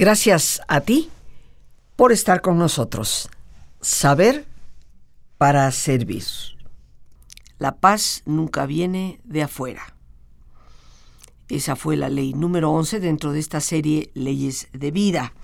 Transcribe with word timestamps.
Gracias 0.00 0.62
a 0.66 0.80
ti 0.80 1.10
por 1.94 2.10
estar 2.10 2.40
con 2.40 2.56
nosotros. 2.56 3.28
Saber 3.82 4.46
para 5.36 5.70
servir. 5.72 6.24
La 7.58 7.76
paz 7.76 8.22
nunca 8.24 8.64
viene 8.64 9.20
de 9.24 9.42
afuera. 9.42 9.94
Esa 11.50 11.76
fue 11.76 11.98
la 11.98 12.08
ley 12.08 12.32
número 12.32 12.70
11 12.70 12.98
dentro 12.98 13.32
de 13.32 13.40
esta 13.40 13.60
serie 13.60 14.10
Leyes 14.14 14.68
de 14.72 14.90
Vida. 14.90 15.34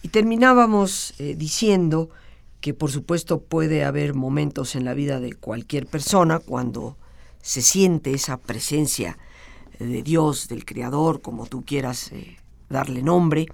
Y 0.00 0.08
terminábamos 0.08 1.12
eh, 1.18 1.34
diciendo 1.36 2.08
que 2.62 2.72
por 2.72 2.90
supuesto 2.90 3.38
puede 3.38 3.84
haber 3.84 4.14
momentos 4.14 4.76
en 4.76 4.86
la 4.86 4.94
vida 4.94 5.20
de 5.20 5.34
cualquier 5.34 5.86
persona 5.86 6.38
cuando 6.38 6.96
se 7.42 7.60
siente 7.60 8.14
esa 8.14 8.38
presencia 8.38 9.18
de 9.78 10.02
Dios, 10.02 10.48
del 10.48 10.64
Creador, 10.64 11.20
como 11.20 11.44
tú 11.44 11.66
quieras 11.66 12.12
eh, 12.12 12.38
darle 12.68 13.02
nombre, 13.02 13.46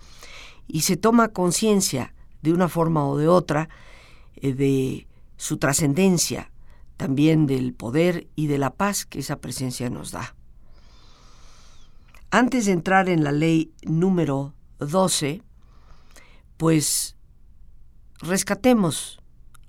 y 0.66 0.82
se 0.82 0.96
toma 0.96 1.28
conciencia 1.28 2.14
de 2.42 2.52
una 2.52 2.68
forma 2.68 3.06
o 3.06 3.16
de 3.16 3.28
otra 3.28 3.68
eh, 4.36 4.52
de 4.52 5.06
su 5.36 5.58
trascendencia, 5.58 6.50
también 6.96 7.46
del 7.46 7.74
poder 7.74 8.28
y 8.36 8.46
de 8.46 8.58
la 8.58 8.70
paz 8.70 9.04
que 9.04 9.18
esa 9.18 9.36
presencia 9.36 9.90
nos 9.90 10.10
da. 10.10 10.34
Antes 12.30 12.66
de 12.66 12.72
entrar 12.72 13.08
en 13.08 13.24
la 13.24 13.32
ley 13.32 13.72
número 13.82 14.54
12, 14.78 15.42
pues 16.56 17.16
rescatemos 18.20 19.20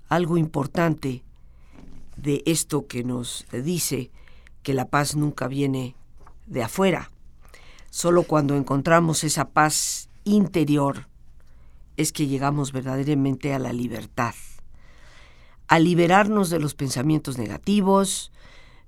algo 0.08 0.36
importante 0.36 1.24
de 2.16 2.42
esto 2.46 2.86
que 2.86 3.04
nos 3.04 3.46
dice 3.52 4.10
que 4.62 4.74
la 4.74 4.88
paz 4.88 5.14
nunca 5.14 5.46
viene 5.48 5.94
de 6.46 6.62
afuera. 6.62 7.12
Solo 7.96 8.24
cuando 8.24 8.56
encontramos 8.56 9.24
esa 9.24 9.48
paz 9.48 10.10
interior 10.24 11.08
es 11.96 12.12
que 12.12 12.26
llegamos 12.26 12.70
verdaderamente 12.70 13.54
a 13.54 13.58
la 13.58 13.72
libertad, 13.72 14.34
a 15.66 15.78
liberarnos 15.78 16.50
de 16.50 16.60
los 16.60 16.74
pensamientos 16.74 17.38
negativos, 17.38 18.32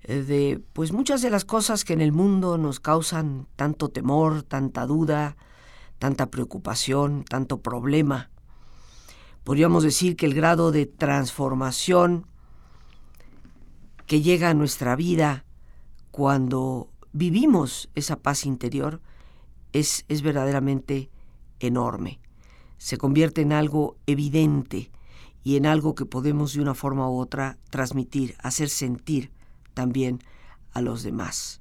eh, 0.03 0.25
de 0.25 0.63
pues 0.75 0.93
muchas 0.93 1.23
de 1.23 1.31
las 1.31 1.47
cosas 1.47 1.87
que 1.87 1.95
en 1.95 2.03
el 2.03 2.13
mundo 2.13 2.59
nos 2.59 2.81
causan 2.81 3.47
tanto 3.57 3.89
temor, 3.89 4.43
tanta 4.43 4.85
duda, 4.85 5.39
tanta 5.99 6.27
preocupación, 6.27 7.25
tanto 7.25 7.63
problema. 7.63 8.29
Podríamos 9.43 9.85
decir 9.85 10.17
que 10.17 10.27
el 10.27 10.35
grado 10.35 10.71
de 10.71 10.85
transformación 10.85 12.27
que 14.05 14.21
llega 14.21 14.51
a 14.51 14.55
nuestra 14.55 14.97
vida 14.97 15.47
cuando 16.11 16.91
vivimos 17.19 17.91
esa 17.97 18.17
paz 18.17 18.47
interior 18.47 19.01
es, 19.73 20.05
es 20.09 20.23
verdaderamente 20.23 21.11
enorme. 21.59 22.21
Se 22.79 22.97
convierte 22.97 23.41
en 23.41 23.53
algo 23.53 23.97
evidente 24.07 24.93
y 25.43 25.57
en 25.57 25.67
algo 25.67 25.97
que 25.97 26.07
podemos 26.07 26.53
de 26.53 26.61
una 26.61 26.75
forma 26.75 27.11
u 27.11 27.19
otra 27.19 27.59
transmitir, 27.71 28.37
hacer 28.39 28.69
sentir 28.69 29.33
también 29.75 30.21
a 30.73 30.81
los 30.81 31.03
demás. 31.03 31.61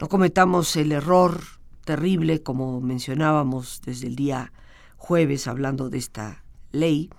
No 0.00 0.08
cometamos 0.08 0.76
el 0.76 0.92
error 0.92 1.40
terrible, 1.84 2.40
como 2.40 2.80
mencionábamos 2.80 3.82
desde 3.84 4.06
el 4.06 4.14
día 4.14 4.52
jueves 4.96 5.48
hablando 5.48 5.90
de 5.90 5.98
esta 5.98 6.44
ley, 6.70 7.10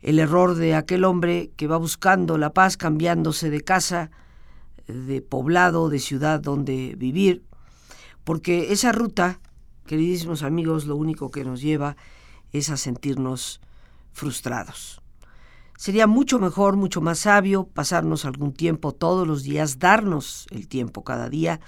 el 0.00 0.18
error 0.18 0.54
de 0.54 0.74
aquel 0.74 1.04
hombre 1.04 1.50
que 1.56 1.66
va 1.66 1.76
buscando 1.76 2.38
la 2.38 2.54
paz 2.54 2.78
cambiándose 2.78 3.50
de 3.50 3.60
casa, 3.60 4.10
de 4.86 5.22
poblado, 5.22 5.88
de 5.88 5.98
ciudad 5.98 6.40
donde 6.40 6.94
vivir, 6.96 7.44
porque 8.24 8.72
esa 8.72 8.92
ruta, 8.92 9.40
queridísimos 9.86 10.42
amigos, 10.42 10.86
lo 10.86 10.96
único 10.96 11.30
que 11.30 11.44
nos 11.44 11.60
lleva 11.60 11.96
es 12.52 12.70
a 12.70 12.76
sentirnos 12.76 13.60
frustrados. 14.12 15.00
Sería 15.76 16.06
mucho 16.06 16.38
mejor, 16.38 16.76
mucho 16.76 17.00
más 17.00 17.20
sabio 17.20 17.64
pasarnos 17.64 18.24
algún 18.24 18.52
tiempo 18.52 18.92
todos 18.92 19.26
los 19.26 19.42
días, 19.42 19.80
darnos 19.80 20.46
el 20.50 20.68
tiempo 20.68 21.02
cada 21.02 21.28
día 21.28 21.60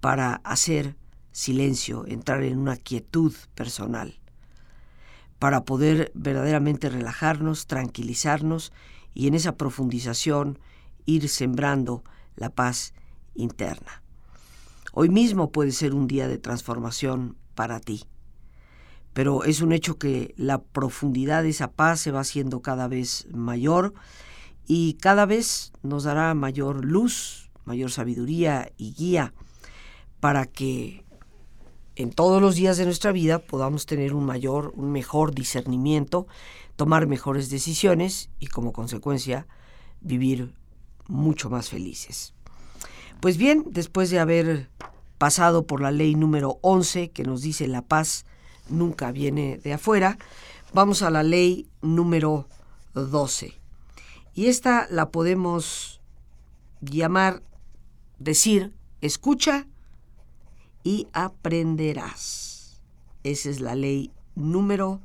para 0.00 0.34
hacer 0.44 0.96
silencio, 1.32 2.06
entrar 2.06 2.42
en 2.44 2.58
una 2.58 2.76
quietud 2.76 3.34
personal, 3.54 4.20
para 5.38 5.64
poder 5.64 6.12
verdaderamente 6.14 6.88
relajarnos, 6.88 7.66
tranquilizarnos 7.66 8.72
y 9.14 9.26
en 9.26 9.34
esa 9.34 9.56
profundización 9.56 10.58
ir 11.04 11.28
sembrando 11.28 12.04
la 12.38 12.50
paz 12.50 12.94
interna. 13.34 14.02
Hoy 14.92 15.10
mismo 15.10 15.52
puede 15.52 15.72
ser 15.72 15.94
un 15.94 16.06
día 16.06 16.28
de 16.28 16.38
transformación 16.38 17.36
para 17.54 17.80
ti, 17.80 18.04
pero 19.12 19.44
es 19.44 19.60
un 19.60 19.72
hecho 19.72 19.98
que 19.98 20.34
la 20.36 20.62
profundidad 20.62 21.42
de 21.42 21.50
esa 21.50 21.72
paz 21.72 22.00
se 22.00 22.10
va 22.10 22.20
haciendo 22.20 22.62
cada 22.62 22.88
vez 22.88 23.26
mayor 23.32 23.94
y 24.66 24.94
cada 24.94 25.26
vez 25.26 25.72
nos 25.82 26.04
dará 26.04 26.34
mayor 26.34 26.84
luz, 26.84 27.50
mayor 27.64 27.90
sabiduría 27.90 28.70
y 28.76 28.94
guía 28.94 29.34
para 30.20 30.46
que 30.46 31.04
en 31.96 32.10
todos 32.10 32.40
los 32.40 32.54
días 32.54 32.76
de 32.76 32.84
nuestra 32.84 33.12
vida 33.12 33.40
podamos 33.40 33.86
tener 33.86 34.14
un 34.14 34.24
mayor, 34.24 34.72
un 34.76 34.92
mejor 34.92 35.34
discernimiento, 35.34 36.26
tomar 36.76 37.06
mejores 37.06 37.50
decisiones 37.50 38.30
y 38.38 38.46
como 38.46 38.72
consecuencia 38.72 39.48
vivir 40.00 40.54
mucho 41.08 41.50
más 41.50 41.68
felices. 41.68 42.34
Pues 43.20 43.36
bien, 43.36 43.64
después 43.70 44.10
de 44.10 44.20
haber 44.20 44.70
pasado 45.18 45.66
por 45.66 45.80
la 45.80 45.90
ley 45.90 46.14
número 46.14 46.58
11 46.62 47.10
que 47.10 47.24
nos 47.24 47.42
dice 47.42 47.66
la 47.66 47.82
paz 47.82 48.24
nunca 48.68 49.10
viene 49.10 49.58
de 49.58 49.72
afuera, 49.72 50.18
vamos 50.72 51.02
a 51.02 51.10
la 51.10 51.22
ley 51.22 51.66
número 51.82 52.46
12. 52.94 53.54
Y 54.34 54.46
esta 54.46 54.86
la 54.90 55.10
podemos 55.10 56.00
llamar, 56.80 57.42
decir, 58.18 58.72
escucha 59.00 59.66
y 60.84 61.08
aprenderás. 61.12 62.80
Esa 63.24 63.50
es 63.50 63.60
la 63.60 63.74
ley 63.74 64.12
número 64.36 65.00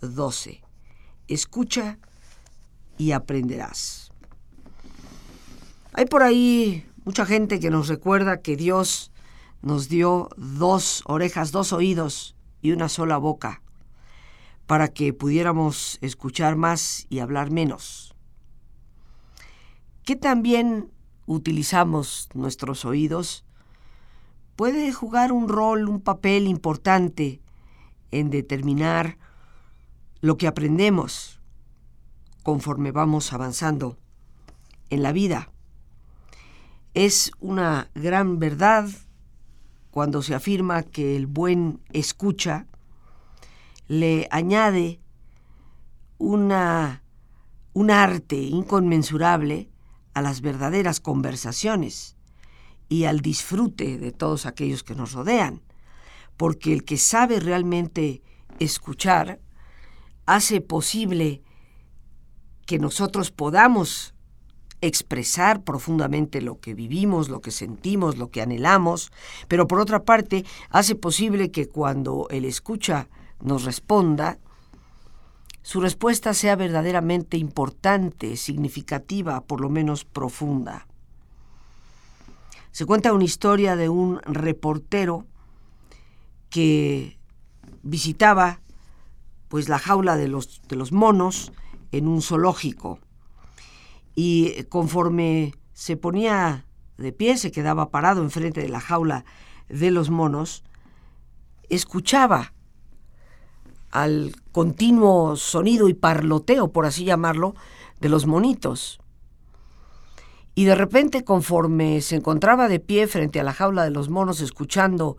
12. 0.00 0.62
Escucha 1.26 1.98
y 2.96 3.12
aprenderás. 3.12 4.09
Hay 5.92 6.06
por 6.06 6.22
ahí 6.22 6.86
mucha 7.04 7.26
gente 7.26 7.58
que 7.58 7.70
nos 7.70 7.88
recuerda 7.88 8.40
que 8.40 8.56
Dios 8.56 9.10
nos 9.62 9.88
dio 9.88 10.28
dos 10.36 11.02
orejas, 11.06 11.50
dos 11.50 11.72
oídos 11.72 12.36
y 12.62 12.72
una 12.72 12.88
sola 12.88 13.18
boca 13.18 13.62
para 14.66 14.88
que 14.88 15.12
pudiéramos 15.12 15.98
escuchar 16.00 16.54
más 16.54 17.06
y 17.08 17.18
hablar 17.18 17.50
menos. 17.50 18.14
¿Qué 20.04 20.14
también 20.14 20.92
utilizamos 21.26 22.28
nuestros 22.34 22.84
oídos? 22.84 23.44
Puede 24.54 24.92
jugar 24.92 25.32
un 25.32 25.48
rol, 25.48 25.88
un 25.88 26.00
papel 26.00 26.46
importante 26.46 27.40
en 28.12 28.30
determinar 28.30 29.18
lo 30.20 30.36
que 30.36 30.46
aprendemos 30.46 31.40
conforme 32.44 32.92
vamos 32.92 33.32
avanzando 33.32 33.98
en 34.88 35.02
la 35.02 35.12
vida. 35.12 35.50
Es 36.94 37.30
una 37.38 37.88
gran 37.94 38.38
verdad 38.38 38.88
cuando 39.90 40.22
se 40.22 40.34
afirma 40.34 40.82
que 40.82 41.16
el 41.16 41.26
buen 41.26 41.80
escucha 41.92 42.66
le 43.86 44.28
añade 44.30 45.00
una, 46.18 47.02
un 47.72 47.90
arte 47.90 48.36
inconmensurable 48.36 49.68
a 50.14 50.22
las 50.22 50.40
verdaderas 50.40 51.00
conversaciones 51.00 52.16
y 52.88 53.04
al 53.04 53.20
disfrute 53.20 53.98
de 53.98 54.10
todos 54.10 54.46
aquellos 54.46 54.82
que 54.82 54.94
nos 54.96 55.12
rodean, 55.12 55.62
porque 56.36 56.72
el 56.72 56.84
que 56.84 56.98
sabe 56.98 57.38
realmente 57.38 58.22
escuchar 58.58 59.40
hace 60.26 60.60
posible 60.60 61.42
que 62.66 62.78
nosotros 62.78 63.30
podamos 63.30 64.14
expresar 64.80 65.62
profundamente 65.62 66.40
lo 66.40 66.58
que 66.60 66.74
vivimos, 66.74 67.28
lo 67.28 67.40
que 67.40 67.50
sentimos, 67.50 68.16
lo 68.16 68.30
que 68.30 68.42
anhelamos, 68.42 69.12
pero 69.48 69.66
por 69.66 69.80
otra 69.80 70.04
parte 70.04 70.44
hace 70.70 70.94
posible 70.94 71.50
que 71.50 71.68
cuando 71.68 72.26
el 72.30 72.44
escucha 72.44 73.08
nos 73.40 73.64
responda, 73.64 74.38
su 75.62 75.80
respuesta 75.80 76.32
sea 76.34 76.56
verdaderamente 76.56 77.36
importante, 77.36 78.36
significativa, 78.36 79.42
por 79.42 79.60
lo 79.60 79.68
menos 79.68 80.04
profunda. 80.04 80.86
Se 82.72 82.86
cuenta 82.86 83.12
una 83.12 83.24
historia 83.24 83.76
de 83.76 83.88
un 83.88 84.20
reportero 84.22 85.26
que 86.48 87.18
visitaba 87.82 88.60
pues 89.48 89.68
la 89.68 89.78
jaula 89.78 90.16
de 90.16 90.28
los, 90.28 90.62
de 90.68 90.76
los 90.76 90.92
monos 90.92 91.52
en 91.92 92.06
un 92.06 92.22
zoológico 92.22 93.00
y 94.22 94.64
conforme 94.64 95.54
se 95.72 95.96
ponía 95.96 96.66
de 96.98 97.10
pie, 97.10 97.38
se 97.38 97.50
quedaba 97.50 97.90
parado 97.90 98.20
enfrente 98.20 98.60
de 98.60 98.68
la 98.68 98.78
jaula 98.78 99.24
de 99.70 99.90
los 99.90 100.10
monos, 100.10 100.62
escuchaba 101.70 102.52
al 103.90 104.36
continuo 104.52 105.36
sonido 105.36 105.88
y 105.88 105.94
parloteo, 105.94 106.70
por 106.70 106.84
así 106.84 107.04
llamarlo, 107.04 107.54
de 107.98 108.10
los 108.10 108.26
monitos. 108.26 109.00
Y 110.54 110.66
de 110.66 110.74
repente, 110.74 111.24
conforme 111.24 112.02
se 112.02 112.16
encontraba 112.16 112.68
de 112.68 112.78
pie 112.78 113.06
frente 113.06 113.40
a 113.40 113.42
la 113.42 113.54
jaula 113.54 113.84
de 113.84 113.90
los 113.90 114.10
monos, 114.10 114.42
escuchando 114.42 115.16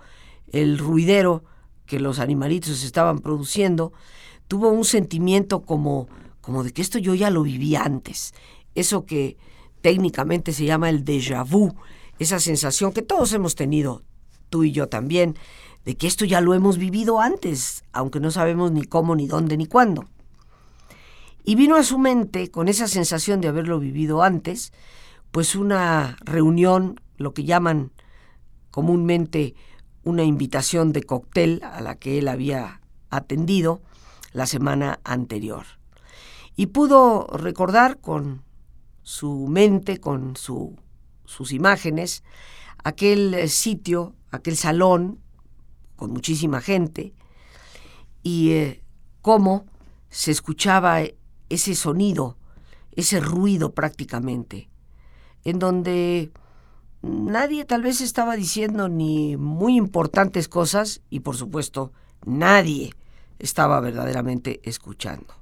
el 0.51 0.77
ruidero 0.77 1.43
que 1.87 1.99
los 1.99 2.19
animalitos 2.19 2.83
estaban 2.83 3.17
produciendo, 3.17 3.93
tuvo 4.47 4.69
un 4.69 4.85
sentimiento 4.85 5.63
como, 5.63 6.07
como 6.39 6.63
de 6.63 6.71
que 6.71 6.83
esto 6.83 6.99
yo 6.99 7.15
ya 7.15 7.31
lo 7.31 7.41
viví 7.41 7.75
antes. 7.75 8.35
Eso 8.75 9.05
que 9.05 9.37
técnicamente 9.81 10.53
se 10.53 10.65
llama 10.65 10.89
el 10.89 11.03
déjà 11.03 11.43
vu, 11.47 11.73
esa 12.19 12.39
sensación 12.39 12.93
que 12.93 13.01
todos 13.01 13.33
hemos 13.33 13.55
tenido, 13.55 14.03
tú 14.49 14.63
y 14.63 14.71
yo 14.71 14.87
también, 14.87 15.35
de 15.85 15.95
que 15.95 16.07
esto 16.07 16.25
ya 16.25 16.41
lo 16.41 16.53
hemos 16.53 16.77
vivido 16.77 17.19
antes, 17.19 17.83
aunque 17.91 18.19
no 18.19 18.31
sabemos 18.31 18.71
ni 18.71 18.83
cómo, 18.83 19.15
ni 19.15 19.27
dónde, 19.27 19.57
ni 19.57 19.65
cuándo. 19.65 20.05
Y 21.43 21.55
vino 21.55 21.75
a 21.75 21.83
su 21.83 21.97
mente, 21.97 22.51
con 22.51 22.67
esa 22.67 22.87
sensación 22.87 23.41
de 23.41 23.47
haberlo 23.47 23.79
vivido 23.79 24.21
antes, 24.21 24.71
pues 25.31 25.55
una 25.55 26.17
reunión, 26.21 26.99
lo 27.17 27.33
que 27.33 27.45
llaman 27.45 27.91
comúnmente 28.69 29.55
una 30.03 30.23
invitación 30.23 30.93
de 30.93 31.03
cóctel 31.03 31.61
a 31.63 31.81
la 31.81 31.95
que 31.95 32.19
él 32.19 32.27
había 32.27 32.81
atendido 33.09 33.81
la 34.33 34.45
semana 34.45 34.99
anterior. 35.03 35.65
Y 36.55 36.67
pudo 36.67 37.27
recordar 37.27 37.99
con 37.99 38.43
su 39.03 39.47
mente, 39.47 39.99
con 39.99 40.35
su, 40.35 40.77
sus 41.25 41.51
imágenes, 41.51 42.23
aquel 42.83 43.49
sitio, 43.49 44.15
aquel 44.31 44.57
salón 44.57 45.19
con 45.95 46.11
muchísima 46.11 46.61
gente, 46.61 47.13
y 48.23 48.51
eh, 48.51 48.83
cómo 49.21 49.65
se 50.09 50.31
escuchaba 50.31 51.01
ese 51.49 51.75
sonido, 51.75 52.37
ese 52.91 53.19
ruido 53.19 53.73
prácticamente, 53.73 54.69
en 55.43 55.59
donde 55.59 56.31
nadie 57.01 57.65
tal 57.65 57.81
vez 57.81 58.01
estaba 58.01 58.35
diciendo 58.35 58.89
ni 58.89 59.37
muy 59.37 59.75
importantes 59.75 60.47
cosas 60.47 61.01
y 61.09 61.21
por 61.21 61.35
supuesto 61.35 61.91
nadie 62.25 62.93
estaba 63.39 63.79
verdaderamente 63.79 64.61
escuchando. 64.63 65.40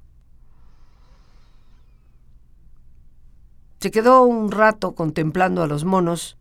Se 3.80 3.92
quedó 3.92 4.24
un 4.24 4.52
rato 4.52 4.94
contemplando 4.94 5.64
a 5.64 5.68
los 5.68 5.86
monos 5.86 6.38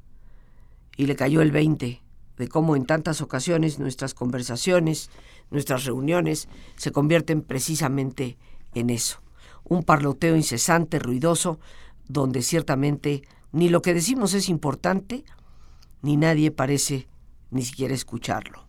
y 0.96 1.06
le 1.06 1.14
cayó 1.14 1.40
el 1.40 1.52
veinte 1.52 2.02
de 2.37 2.49
cómo 2.49 2.75
en 2.75 2.85
tantas 2.85 3.20
ocasiones 3.20 3.79
nuestras 3.79 4.12
conversaciones, 4.12 5.08
nuestras 5.50 5.85
reuniones 5.85 6.49
se 6.76 6.90
convierten 6.90 7.43
precisamente 7.43 8.37
en 8.75 8.90
eso, 8.90 9.20
un 9.62 9.85
parloteo 9.85 10.35
incesante, 10.35 10.99
ruidoso, 10.99 11.61
donde 12.08 12.43
ciertamente 12.43 13.23
ni 13.52 13.69
lo 13.69 13.82
que 13.82 13.94
decimos 13.94 14.34
es 14.34 14.49
importante, 14.49 15.25
ni 16.02 16.17
nadie 16.17 16.50
parece 16.50 17.06
ni 17.50 17.62
siquiera 17.62 17.94
escucharlo. 17.94 18.67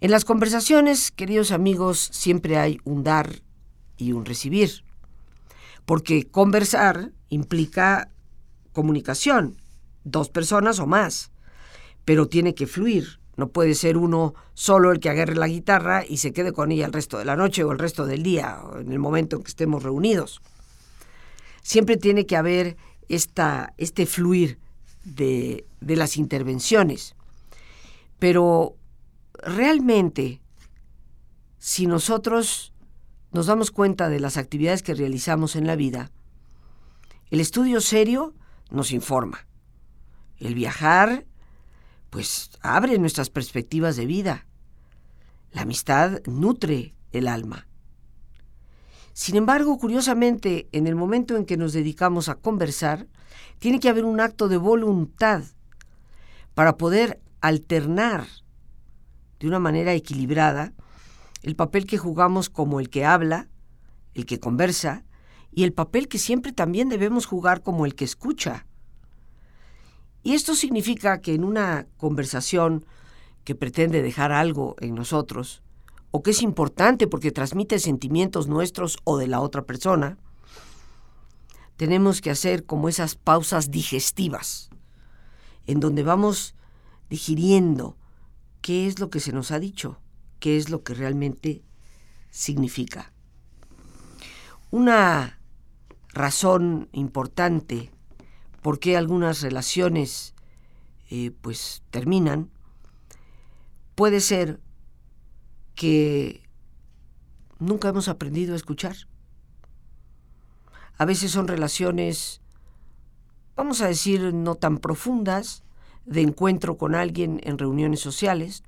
En 0.00 0.10
las 0.10 0.26
conversaciones, 0.26 1.10
queridos 1.10 1.50
amigos, 1.50 2.10
siempre 2.12 2.58
hay 2.58 2.78
un 2.84 3.04
dar 3.04 3.42
y 3.96 4.12
un 4.12 4.26
recibir, 4.26 4.84
porque 5.84 6.26
conversar 6.26 7.12
implica 7.28 8.10
comunicación, 8.72 9.56
dos 10.04 10.28
personas 10.28 10.78
o 10.78 10.86
más 10.86 11.30
pero 12.04 12.28
tiene 12.28 12.54
que 12.54 12.66
fluir. 12.66 13.20
No 13.36 13.48
puede 13.48 13.74
ser 13.74 13.96
uno 13.96 14.34
solo 14.54 14.92
el 14.92 15.00
que 15.00 15.10
agarre 15.10 15.34
la 15.34 15.48
guitarra 15.48 16.04
y 16.06 16.18
se 16.18 16.32
quede 16.32 16.52
con 16.52 16.70
ella 16.70 16.86
el 16.86 16.92
resto 16.92 17.18
de 17.18 17.24
la 17.24 17.36
noche 17.36 17.64
o 17.64 17.72
el 17.72 17.78
resto 17.78 18.06
del 18.06 18.22
día, 18.22 18.60
o 18.62 18.78
en 18.78 18.92
el 18.92 18.98
momento 18.98 19.36
en 19.36 19.42
que 19.42 19.48
estemos 19.48 19.82
reunidos. 19.82 20.40
Siempre 21.62 21.96
tiene 21.96 22.26
que 22.26 22.36
haber 22.36 22.76
esta, 23.08 23.72
este 23.76 24.06
fluir 24.06 24.58
de, 25.04 25.66
de 25.80 25.96
las 25.96 26.16
intervenciones. 26.16 27.16
Pero 28.20 28.76
realmente, 29.42 30.40
si 31.58 31.86
nosotros 31.86 32.72
nos 33.34 33.46
damos 33.46 33.72
cuenta 33.72 34.08
de 34.08 34.20
las 34.20 34.36
actividades 34.36 34.84
que 34.84 34.94
realizamos 34.94 35.56
en 35.56 35.66
la 35.66 35.74
vida, 35.74 36.12
el 37.30 37.40
estudio 37.40 37.80
serio 37.80 38.32
nos 38.70 38.92
informa. 38.92 39.46
El 40.38 40.54
viajar 40.54 41.26
pues 42.10 42.50
abre 42.60 42.96
nuestras 42.96 43.30
perspectivas 43.30 43.96
de 43.96 44.06
vida. 44.06 44.46
La 45.50 45.62
amistad 45.62 46.20
nutre 46.26 46.94
el 47.10 47.26
alma. 47.26 47.66
Sin 49.12 49.34
embargo, 49.34 49.78
curiosamente, 49.78 50.68
en 50.70 50.86
el 50.86 50.94
momento 50.94 51.36
en 51.36 51.44
que 51.44 51.56
nos 51.56 51.72
dedicamos 51.72 52.28
a 52.28 52.36
conversar, 52.36 53.08
tiene 53.58 53.80
que 53.80 53.88
haber 53.88 54.04
un 54.04 54.20
acto 54.20 54.46
de 54.46 54.58
voluntad 54.58 55.42
para 56.54 56.76
poder 56.76 57.20
alternar 57.40 58.28
de 59.40 59.48
una 59.48 59.58
manera 59.58 59.92
equilibrada 59.92 60.72
el 61.44 61.56
papel 61.56 61.86
que 61.86 61.98
jugamos 61.98 62.48
como 62.48 62.80
el 62.80 62.88
que 62.88 63.04
habla, 63.04 63.48
el 64.14 64.24
que 64.24 64.40
conversa, 64.40 65.04
y 65.52 65.64
el 65.64 65.74
papel 65.74 66.08
que 66.08 66.18
siempre 66.18 66.52
también 66.52 66.88
debemos 66.88 67.26
jugar 67.26 67.62
como 67.62 67.84
el 67.84 67.94
que 67.94 68.06
escucha. 68.06 68.66
Y 70.22 70.32
esto 70.32 70.54
significa 70.54 71.20
que 71.20 71.34
en 71.34 71.44
una 71.44 71.86
conversación 71.98 72.86
que 73.44 73.54
pretende 73.54 74.02
dejar 74.02 74.32
algo 74.32 74.74
en 74.80 74.94
nosotros, 74.94 75.62
o 76.10 76.22
que 76.22 76.30
es 76.30 76.40
importante 76.40 77.06
porque 77.06 77.30
transmite 77.30 77.78
sentimientos 77.78 78.48
nuestros 78.48 78.96
o 79.04 79.18
de 79.18 79.26
la 79.26 79.40
otra 79.40 79.66
persona, 79.66 80.16
tenemos 81.76 82.22
que 82.22 82.30
hacer 82.30 82.64
como 82.64 82.88
esas 82.88 83.16
pausas 83.16 83.70
digestivas, 83.70 84.70
en 85.66 85.78
donde 85.78 86.04
vamos 86.04 86.54
digiriendo 87.10 87.98
qué 88.62 88.86
es 88.86 88.98
lo 88.98 89.10
que 89.10 89.20
se 89.20 89.32
nos 89.32 89.50
ha 89.50 89.58
dicho, 89.58 89.98
qué 90.44 90.58
es 90.58 90.68
lo 90.68 90.82
que 90.82 90.92
realmente 90.92 91.62
significa. 92.30 93.14
Una 94.70 95.40
razón 96.12 96.90
importante 96.92 97.90
por 98.60 98.78
qué 98.78 98.98
algunas 98.98 99.40
relaciones 99.40 100.34
eh, 101.08 101.30
pues 101.40 101.82
terminan, 101.90 102.50
puede 103.94 104.20
ser 104.20 104.60
que 105.74 106.42
nunca 107.58 107.88
hemos 107.88 108.08
aprendido 108.08 108.52
a 108.52 108.56
escuchar. 108.56 108.96
A 110.98 111.06
veces 111.06 111.30
son 111.30 111.48
relaciones, 111.48 112.42
vamos 113.56 113.80
a 113.80 113.86
decir, 113.86 114.34
no 114.34 114.56
tan 114.56 114.76
profundas, 114.76 115.62
de 116.04 116.20
encuentro 116.20 116.76
con 116.76 116.94
alguien 116.94 117.40
en 117.44 117.56
reuniones 117.56 118.00
sociales, 118.00 118.62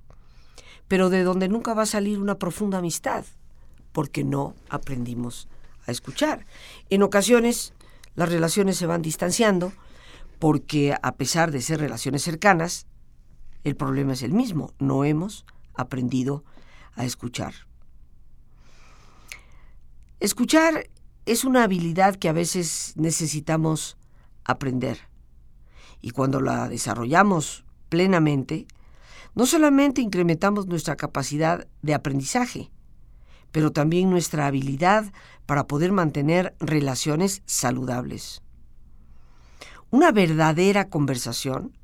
pero 0.89 1.11
de 1.11 1.23
donde 1.25 1.49
nunca 1.49 1.75
va 1.75 1.83
a 1.83 1.87
salir 1.87 2.21
una 2.21 2.39
profunda 2.39 2.79
amistad, 2.79 3.25
porque 3.93 4.25
no 4.25 4.55
aprendimos 4.69 5.49
a 5.87 5.91
escuchar. 5.91 6.47
En 6.91 7.03
ocasiones 7.03 7.73
las 8.15 8.29
relaciones 8.29 8.77
se 8.77 8.87
van 8.87 9.03
distanciando 9.03 9.73
porque 10.39 10.95
a 11.01 11.17
pesar 11.17 11.51
de 11.51 11.63
ser 11.63 11.81
relaciones 11.81 12.23
cercanas, 12.23 12.87
el 13.65 13.77
problema 13.77 14.13
es 14.13 14.23
el 14.23 14.33
mismo, 14.33 14.73
no 14.79 15.05
hemos 15.05 15.45
aprendido 15.75 16.45
a 16.95 17.05
escuchar. 17.05 17.55
Escuchar 20.21 20.89
es 21.27 21.45
una 21.45 21.65
habilidad 21.65 22.17
que 22.17 22.29
a 22.29 22.33
veces 22.33 22.95
necesitamos 22.97 23.97
aprender 24.45 24.99
y 26.01 26.11
cuando 26.11 26.41
la 26.41 26.69
desarrollamos 26.69 27.65
plenamente, 27.89 28.67
no 29.37 29.45
solamente 29.45 30.01
incrementamos 30.01 30.67
nuestra 30.67 30.97
capacidad 30.97 31.69
de 31.83 31.95
aprendizaje, 31.95 32.73
pero 33.53 33.71
también 33.71 34.09
nuestra 34.09 34.47
habilidad 34.47 35.13
para 35.45 35.67
poder 35.67 35.93
mantener 35.93 36.57
relaciones 36.59 37.43
saludables. 37.45 38.43
Una 39.91 40.11
verdadera 40.11 40.89
conversación 40.89 41.77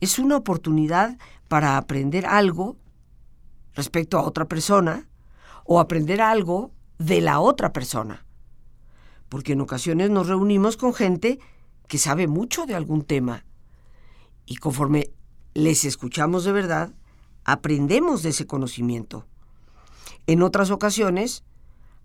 es 0.00 0.18
una 0.18 0.38
oportunidad 0.38 1.18
para 1.46 1.76
aprender 1.76 2.24
algo 2.24 2.76
respecto 3.74 4.18
a 4.18 4.22
otra 4.22 4.46
persona 4.46 5.08
o 5.64 5.80
aprender 5.80 6.22
algo 6.22 6.72
de 6.98 7.20
la 7.20 7.38
otra 7.40 7.74
persona. 7.74 8.24
Porque 9.28 9.52
en 9.52 9.60
ocasiones 9.60 10.08
nos 10.08 10.26
reunimos 10.26 10.78
con 10.78 10.94
gente 10.94 11.38
que 11.86 11.98
sabe 11.98 12.28
mucho 12.28 12.64
de 12.64 12.74
algún 12.74 13.04
tema 13.04 13.44
y 14.46 14.56
conforme 14.56 15.10
les 15.58 15.84
escuchamos 15.84 16.44
de 16.44 16.52
verdad, 16.52 16.94
aprendemos 17.44 18.22
de 18.22 18.28
ese 18.28 18.46
conocimiento. 18.46 19.26
En 20.28 20.42
otras 20.42 20.70
ocasiones, 20.70 21.42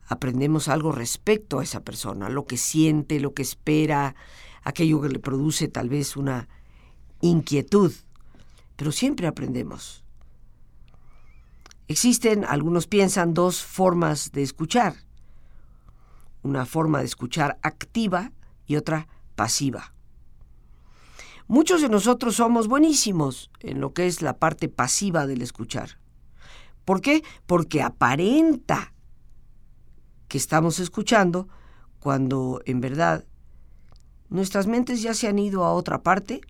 aprendemos 0.07 0.67
algo 0.67 0.91
respecto 0.91 1.59
a 1.59 1.63
esa 1.63 1.83
persona, 1.83 2.29
lo 2.29 2.45
que 2.47 2.57
siente, 2.57 3.19
lo 3.19 3.35
que 3.35 3.43
espera, 3.43 4.15
aquello 4.63 5.01
que 5.01 5.09
le 5.09 5.19
produce 5.19 5.67
tal 5.67 5.87
vez 5.87 6.17
una 6.17 6.49
inquietud, 7.21 7.93
pero 8.75 8.91
siempre 8.91 9.27
aprendemos. 9.27 10.03
Existen, 11.87 12.45
algunos 12.45 12.87
piensan, 12.87 13.35
dos 13.35 13.61
formas 13.61 14.31
de 14.31 14.41
escuchar. 14.41 14.95
Una 16.41 16.65
forma 16.65 16.99
de 16.99 17.05
escuchar 17.05 17.59
activa 17.61 18.31
y 18.65 18.77
otra 18.77 19.07
pasiva. 19.35 19.93
Muchos 21.47 21.81
de 21.81 21.89
nosotros 21.89 22.35
somos 22.35 22.67
buenísimos 22.67 23.51
en 23.59 23.81
lo 23.81 23.93
que 23.93 24.07
es 24.07 24.21
la 24.21 24.37
parte 24.37 24.69
pasiva 24.69 25.27
del 25.27 25.41
escuchar. 25.41 25.97
¿Por 26.85 27.01
qué? 27.01 27.23
Porque 27.45 27.81
aparenta 27.81 28.93
que 30.27 30.37
estamos 30.37 30.79
escuchando 30.79 31.47
cuando 31.99 32.61
en 32.65 32.81
verdad 32.81 33.25
nuestras 34.29 34.67
mentes 34.67 35.01
ya 35.01 35.13
se 35.13 35.27
han 35.27 35.37
ido 35.37 35.63
a 35.63 35.73
otra 35.73 36.01
parte, 36.01 36.41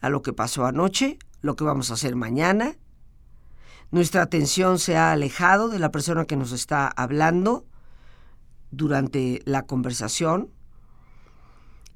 a 0.00 0.08
lo 0.08 0.22
que 0.22 0.32
pasó 0.32 0.64
anoche, 0.64 1.18
lo 1.42 1.56
que 1.56 1.64
vamos 1.64 1.90
a 1.90 1.94
hacer 1.94 2.16
mañana. 2.16 2.76
Nuestra 3.90 4.22
atención 4.22 4.78
se 4.78 4.96
ha 4.96 5.12
alejado 5.12 5.68
de 5.68 5.78
la 5.78 5.90
persona 5.90 6.24
que 6.24 6.36
nos 6.36 6.52
está 6.52 6.88
hablando 6.88 7.66
durante 8.70 9.42
la 9.44 9.66
conversación 9.66 10.50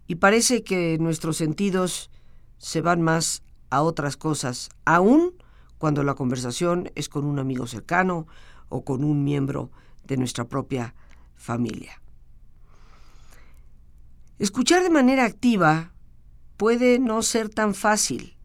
y 0.09 0.17
parece 0.17 0.65
que 0.65 0.97
nuestros 0.99 1.37
sentidos 1.37 2.11
se 2.57 2.81
van 2.81 3.03
más 3.03 3.43
a 3.71 3.83
otras 3.83 4.17
cosas, 4.17 4.71
aún 4.87 5.35
cuando 5.77 6.03
la 6.03 6.15
conversación 6.15 6.91
es 6.95 7.11
con 7.11 7.27
un 7.27 7.39
amigo 7.39 7.67
cercano 7.67 8.27
o 8.71 8.85
con 8.85 9.05
un 9.05 9.23
miembro 9.23 9.71
de 10.05 10.17
nuestra 10.17 10.49
propia 10.49 10.95
familia. 11.37 12.01
Escuchar 14.39 14.83
de 14.83 14.91
manera 14.91 15.27
activa 15.27 15.93
puede 16.57 16.99
no 16.99 17.23
ser 17.23 17.51
tan 17.51 17.75
fácil, 17.75 18.39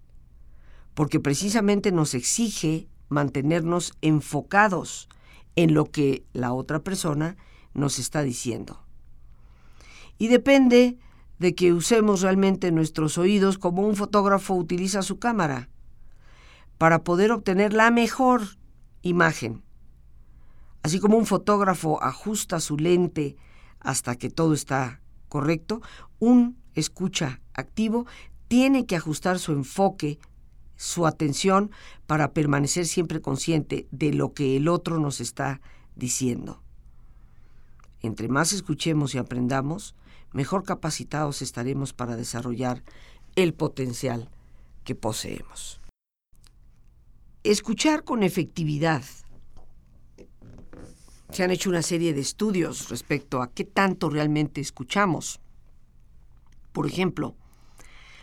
porque 0.93 1.21
precisamente 1.21 1.93
nos 1.93 2.13
exige 2.13 2.89
mantenernos 3.07 3.93
enfocados 4.01 5.07
en 5.55 5.73
lo 5.73 5.85
que 5.85 6.25
la 6.33 6.51
otra 6.51 6.79
persona 6.79 7.37
nos 7.73 7.99
está 7.99 8.21
diciendo. 8.21 8.83
Y 10.17 10.27
depende 10.27 10.99
de 11.43 11.55
que 11.55 11.73
usemos 11.73 12.21
realmente 12.21 12.71
nuestros 12.71 13.17
oídos 13.17 13.57
como 13.57 13.85
un 13.85 13.97
fotógrafo 13.97 14.53
utiliza 14.53 15.01
su 15.01 15.19
cámara 15.19 15.67
para 16.77 17.03
poder 17.03 17.33
obtener 17.33 17.73
la 17.73 17.91
mejor 17.91 18.43
imagen. 19.01 19.61
Así 20.83 21.01
como 21.01 21.17
un 21.17 21.25
fotógrafo 21.25 22.01
ajusta 22.01 22.61
su 22.61 22.77
lente 22.77 23.35
hasta 23.81 24.15
que 24.15 24.29
todo 24.29 24.53
está 24.53 25.01
correcto, 25.27 25.81
un 26.17 26.55
escucha 26.75 27.41
activo 27.53 28.05
tiene 28.47 28.85
que 28.85 28.95
ajustar 28.95 29.37
su 29.37 29.51
enfoque, 29.51 30.19
su 30.77 31.05
atención 31.05 31.71
para 32.07 32.31
permanecer 32.31 32.85
siempre 32.85 33.19
consciente 33.19 33.89
de 33.91 34.13
lo 34.13 34.33
que 34.33 34.55
el 34.55 34.69
otro 34.69 34.97
nos 34.97 35.19
está 35.19 35.59
diciendo. 35.93 36.62
Entre 38.03 38.27
más 38.27 38.51
escuchemos 38.51 39.15
y 39.15 39.17
aprendamos, 39.17 39.95
mejor 40.33 40.63
capacitados 40.63 41.41
estaremos 41.41 41.93
para 41.93 42.17
desarrollar 42.17 42.83
el 43.37 43.53
potencial 43.53 44.29
que 44.83 44.93
poseemos. 44.93 45.79
Escuchar 47.43 48.03
con 48.03 48.21
efectividad. 48.21 49.03
Se 51.31 51.43
han 51.43 51.51
hecho 51.51 51.69
una 51.69 51.81
serie 51.81 52.13
de 52.13 52.19
estudios 52.19 52.89
respecto 52.89 53.41
a 53.41 53.51
qué 53.51 53.63
tanto 53.63 54.09
realmente 54.09 54.59
escuchamos. 54.59 55.39
Por 56.73 56.85
ejemplo, 56.85 57.35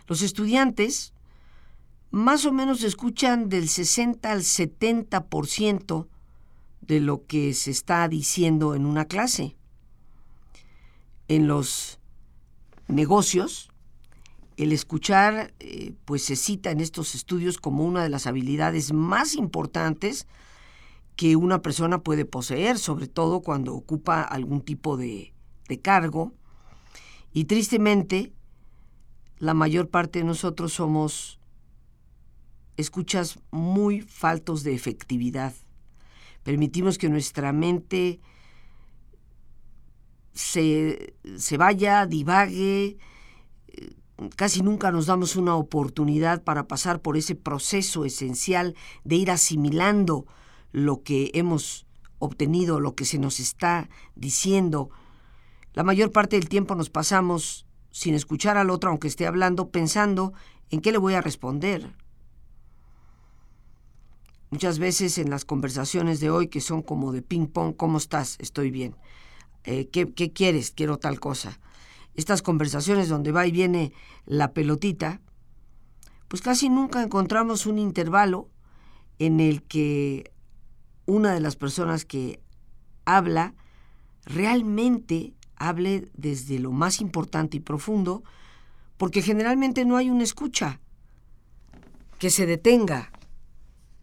los 0.06 0.20
estudiantes 0.20 1.14
más 2.10 2.44
o 2.44 2.52
menos 2.52 2.82
escuchan 2.82 3.48
del 3.48 3.68
60 3.68 4.30
al 4.30 4.40
70% 4.40 6.06
de 6.82 7.00
lo 7.00 7.24
que 7.26 7.54
se 7.54 7.70
está 7.70 8.06
diciendo 8.08 8.74
en 8.74 8.84
una 8.84 9.06
clase. 9.06 9.56
En 11.30 11.46
los 11.46 12.00
negocios, 12.88 13.70
el 14.56 14.72
escuchar 14.72 15.54
eh, 15.60 15.92
pues 16.04 16.24
se 16.24 16.34
cita 16.34 16.72
en 16.72 16.80
estos 16.80 17.14
estudios 17.14 17.58
como 17.58 17.84
una 17.84 18.02
de 18.02 18.08
las 18.08 18.26
habilidades 18.26 18.92
más 18.92 19.36
importantes 19.36 20.26
que 21.14 21.36
una 21.36 21.62
persona 21.62 22.02
puede 22.02 22.24
poseer, 22.24 22.80
sobre 22.80 23.06
todo 23.06 23.42
cuando 23.42 23.76
ocupa 23.76 24.22
algún 24.22 24.60
tipo 24.60 24.96
de, 24.96 25.32
de 25.68 25.80
cargo. 25.80 26.32
Y 27.32 27.44
tristemente, 27.44 28.32
la 29.38 29.54
mayor 29.54 29.88
parte 29.88 30.18
de 30.18 30.24
nosotros 30.24 30.72
somos 30.72 31.38
escuchas 32.76 33.38
muy 33.52 34.00
faltos 34.00 34.64
de 34.64 34.74
efectividad. 34.74 35.54
Permitimos 36.42 36.98
que 36.98 37.08
nuestra 37.08 37.52
mente 37.52 38.18
se, 40.32 41.14
vaya, 41.58 42.06
divague, 42.06 42.98
eh, 43.68 43.94
casi 44.36 44.62
nunca 44.62 44.90
nos 44.90 45.06
damos 45.06 45.36
una 45.36 45.56
oportunidad 45.56 46.42
para 46.42 46.68
pasar 46.68 47.00
por 47.00 47.16
ese 47.16 47.34
proceso 47.34 48.04
esencial 48.04 48.74
de 49.04 49.16
ir 49.16 49.30
asimilando 49.30 50.26
lo 50.72 51.02
que 51.02 51.30
hemos 51.34 51.86
obtenido, 52.18 52.80
lo 52.80 52.94
que 52.94 53.04
se 53.04 53.18
nos 53.18 53.40
está 53.40 53.88
diciendo. 54.14 54.90
La 55.74 55.82
mayor 55.82 56.12
parte 56.12 56.36
del 56.36 56.48
tiempo 56.48 56.74
nos 56.74 56.90
pasamos 56.90 57.66
sin 57.90 58.14
escuchar 58.14 58.56
al 58.56 58.70
otro, 58.70 58.90
aunque 58.90 59.08
esté 59.08 59.26
hablando, 59.26 59.70
pensando 59.70 60.32
en 60.70 60.80
qué 60.80 60.92
le 60.92 60.98
voy 60.98 61.14
a 61.14 61.20
responder. 61.20 61.94
Muchas 64.50 64.78
veces 64.78 65.18
en 65.18 65.30
las 65.30 65.44
conversaciones 65.44 66.18
de 66.20 66.30
hoy, 66.30 66.48
que 66.48 66.60
son 66.60 66.82
como 66.82 67.12
de 67.12 67.22
ping-pong, 67.22 67.74
¿cómo 67.76 67.98
estás? 67.98 68.36
Estoy 68.40 68.70
bien. 68.70 68.96
Eh, 69.64 69.88
¿qué, 69.88 70.12
¿qué 70.12 70.32
quieres? 70.32 70.70
Quiero 70.70 70.98
tal 70.98 71.20
cosa. 71.20 71.58
Estas 72.14 72.42
conversaciones 72.42 73.08
donde 73.08 73.32
va 73.32 73.46
y 73.46 73.52
viene 73.52 73.92
la 74.26 74.52
pelotita, 74.52 75.20
pues 76.28 76.42
casi 76.42 76.68
nunca 76.68 77.02
encontramos 77.02 77.66
un 77.66 77.78
intervalo 77.78 78.48
en 79.18 79.40
el 79.40 79.62
que 79.62 80.32
una 81.06 81.34
de 81.34 81.40
las 81.40 81.56
personas 81.56 82.04
que 82.04 82.40
habla 83.04 83.54
realmente 84.24 85.34
hable 85.56 86.08
desde 86.14 86.58
lo 86.58 86.72
más 86.72 87.00
importante 87.00 87.58
y 87.58 87.60
profundo, 87.60 88.22
porque 88.96 89.22
generalmente 89.22 89.84
no 89.84 89.96
hay 89.96 90.08
una 90.08 90.24
escucha 90.24 90.80
que 92.18 92.30
se 92.30 92.46
detenga 92.46 93.10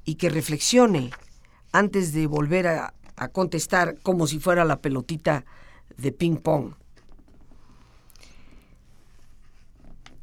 y 0.05 0.15
que 0.15 0.29
reflexione 0.29 1.11
antes 1.71 2.13
de 2.13 2.27
volver 2.27 2.67
a, 2.67 2.93
a 3.17 3.27
contestar 3.29 3.97
como 4.01 4.27
si 4.27 4.39
fuera 4.39 4.63
la 4.63 4.81
pelotita 4.81 5.43
de 5.97 6.11
ping 6.11 6.37
pong. 6.37 6.73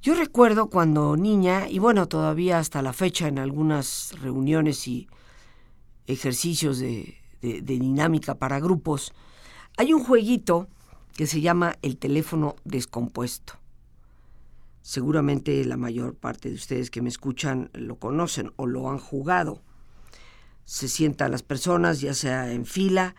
Yo 0.00 0.14
recuerdo 0.14 0.68
cuando 0.68 1.16
niña, 1.16 1.68
y 1.68 1.78
bueno, 1.78 2.08
todavía 2.08 2.58
hasta 2.58 2.82
la 2.82 2.92
fecha 2.92 3.26
en 3.26 3.38
algunas 3.38 4.12
reuniones 4.20 4.86
y 4.86 5.08
ejercicios 6.06 6.78
de, 6.78 7.18
dinámica 7.40 8.36
para 8.36 8.60
grupos, 8.60 9.12
hay 9.76 9.92
un 9.92 10.04
jueguito 10.04 10.68
que 11.16 11.26
se 11.26 11.40
llama 11.40 11.76
el 11.82 11.96
teléfono 11.96 12.56
descompuesto. 12.64 13.54
Seguramente 14.82 15.64
la 15.64 15.76
mayor 15.76 16.14
parte 16.14 16.50
de 16.50 16.54
ustedes 16.56 16.90
que 16.90 17.02
me 17.02 17.08
escuchan 17.08 17.70
lo 17.72 17.96
conocen 17.96 18.52
o 18.56 18.66
lo 18.66 18.90
han 18.90 18.98
jugado 18.98 19.62
se 20.64 20.88
sientan 20.88 21.30
las 21.30 21.42
personas, 21.42 22.00
ya 22.00 22.14
sea 22.14 22.52
en 22.52 22.66
fila 22.66 23.14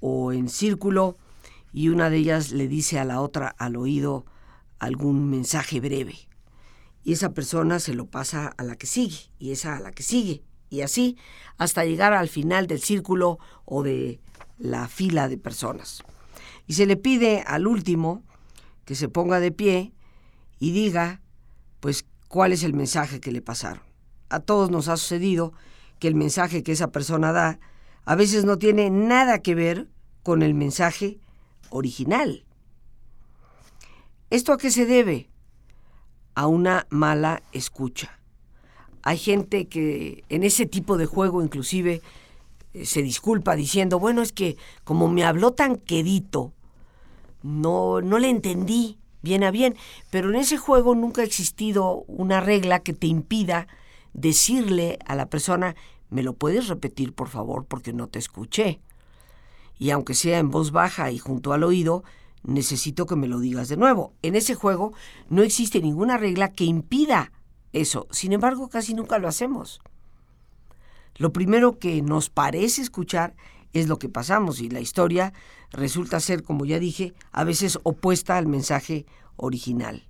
o 0.00 0.32
en 0.32 0.48
círculo, 0.48 1.16
y 1.72 1.88
una 1.88 2.10
de 2.10 2.18
ellas 2.18 2.52
le 2.52 2.68
dice 2.68 2.98
a 2.98 3.04
la 3.04 3.20
otra 3.20 3.48
al 3.48 3.76
oído 3.76 4.26
algún 4.78 5.28
mensaje 5.30 5.80
breve. 5.80 6.28
Y 7.02 7.12
esa 7.12 7.34
persona 7.34 7.80
se 7.80 7.94
lo 7.94 8.06
pasa 8.06 8.54
a 8.56 8.62
la 8.62 8.76
que 8.76 8.86
sigue, 8.86 9.30
y 9.38 9.50
esa 9.52 9.76
a 9.76 9.80
la 9.80 9.92
que 9.92 10.02
sigue, 10.02 10.42
y 10.70 10.80
así 10.82 11.16
hasta 11.58 11.84
llegar 11.84 12.12
al 12.12 12.28
final 12.28 12.66
del 12.66 12.80
círculo 12.80 13.38
o 13.64 13.82
de 13.82 14.20
la 14.58 14.88
fila 14.88 15.28
de 15.28 15.38
personas. 15.38 16.02
Y 16.66 16.74
se 16.74 16.86
le 16.86 16.96
pide 16.96 17.42
al 17.46 17.66
último 17.66 18.22
que 18.84 18.94
se 18.94 19.08
ponga 19.08 19.40
de 19.40 19.52
pie 19.52 19.92
y 20.58 20.72
diga, 20.72 21.20
pues, 21.80 22.06
cuál 22.28 22.52
es 22.52 22.62
el 22.62 22.72
mensaje 22.72 23.20
que 23.20 23.32
le 23.32 23.42
pasaron. 23.42 23.82
A 24.30 24.40
todos 24.40 24.70
nos 24.70 24.88
ha 24.88 24.96
sucedido 24.96 25.52
que 26.04 26.08
el 26.08 26.14
mensaje 26.14 26.62
que 26.62 26.72
esa 26.72 26.92
persona 26.92 27.32
da 27.32 27.58
a 28.04 28.14
veces 28.14 28.44
no 28.44 28.58
tiene 28.58 28.90
nada 28.90 29.38
que 29.38 29.54
ver 29.54 29.88
con 30.22 30.42
el 30.42 30.52
mensaje 30.52 31.18
original. 31.70 32.44
¿Esto 34.28 34.52
a 34.52 34.58
qué 34.58 34.70
se 34.70 34.84
debe? 34.84 35.30
A 36.34 36.46
una 36.46 36.86
mala 36.90 37.42
escucha. 37.52 38.18
Hay 39.02 39.16
gente 39.16 39.66
que 39.66 40.24
en 40.28 40.42
ese 40.42 40.66
tipo 40.66 40.98
de 40.98 41.06
juego 41.06 41.42
inclusive 41.42 42.02
eh, 42.74 42.84
se 42.84 43.00
disculpa 43.00 43.56
diciendo, 43.56 43.98
bueno, 43.98 44.20
es 44.20 44.32
que 44.32 44.58
como 44.84 45.08
me 45.08 45.24
habló 45.24 45.52
tan 45.52 45.76
quedito, 45.76 46.52
no, 47.42 48.02
no 48.02 48.18
le 48.18 48.28
entendí 48.28 48.98
bien 49.22 49.42
a 49.42 49.50
bien, 49.50 49.74
pero 50.10 50.28
en 50.28 50.36
ese 50.36 50.58
juego 50.58 50.94
nunca 50.94 51.22
ha 51.22 51.24
existido 51.24 52.04
una 52.08 52.42
regla 52.42 52.80
que 52.80 52.92
te 52.92 53.06
impida 53.06 53.68
decirle 54.12 54.98
a 55.06 55.14
la 55.14 55.30
persona 55.30 55.74
¿me 56.10 56.22
lo 56.22 56.34
puedes 56.34 56.68
repetir 56.68 57.12
por 57.12 57.28
favor 57.28 57.64
porque 57.66 57.92
no 57.92 58.08
te 58.08 58.18
escuché? 58.18 58.80
Y 59.78 59.90
aunque 59.90 60.14
sea 60.14 60.38
en 60.38 60.50
voz 60.50 60.70
baja 60.70 61.10
y 61.10 61.18
junto 61.18 61.52
al 61.52 61.64
oído, 61.64 62.04
necesito 62.42 63.06
que 63.06 63.16
me 63.16 63.28
lo 63.28 63.40
digas 63.40 63.68
de 63.68 63.76
nuevo. 63.76 64.12
En 64.22 64.36
ese 64.36 64.54
juego 64.54 64.92
no 65.28 65.42
existe 65.42 65.80
ninguna 65.80 66.16
regla 66.16 66.52
que 66.52 66.64
impida 66.64 67.32
eso. 67.72 68.06
Sin 68.10 68.32
embargo, 68.32 68.68
casi 68.68 68.94
nunca 68.94 69.18
lo 69.18 69.28
hacemos. 69.28 69.80
Lo 71.16 71.32
primero 71.32 71.78
que 71.78 72.02
nos 72.02 72.28
parece 72.30 72.82
escuchar 72.82 73.34
es 73.72 73.88
lo 73.88 73.98
que 73.98 74.08
pasamos 74.08 74.60
y 74.60 74.68
la 74.68 74.80
historia 74.80 75.32
resulta 75.70 76.20
ser, 76.20 76.42
como 76.42 76.64
ya 76.64 76.78
dije, 76.78 77.14
a 77.32 77.44
veces 77.44 77.78
opuesta 77.82 78.36
al 78.36 78.46
mensaje 78.46 79.06
original. 79.36 80.08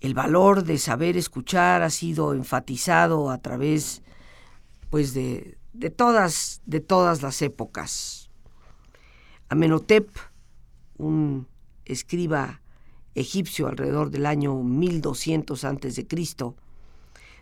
El 0.00 0.14
valor 0.14 0.62
de 0.62 0.78
saber 0.78 1.16
escuchar 1.16 1.82
ha 1.82 1.90
sido 1.90 2.32
enfatizado 2.32 3.30
a 3.30 3.38
través 3.38 4.02
pues 4.90 5.14
de, 5.14 5.58
de 5.72 5.90
todas 5.90 6.62
de 6.66 6.80
todas 6.80 7.22
las 7.22 7.42
épocas. 7.42 8.30
Amenhotep, 9.48 10.08
un 10.96 11.46
escriba 11.84 12.60
egipcio 13.14 13.66
alrededor 13.66 14.10
del 14.10 14.26
año 14.26 14.54
1200 14.62 15.64
antes 15.64 15.96
de 15.96 16.06
Cristo, 16.06 16.56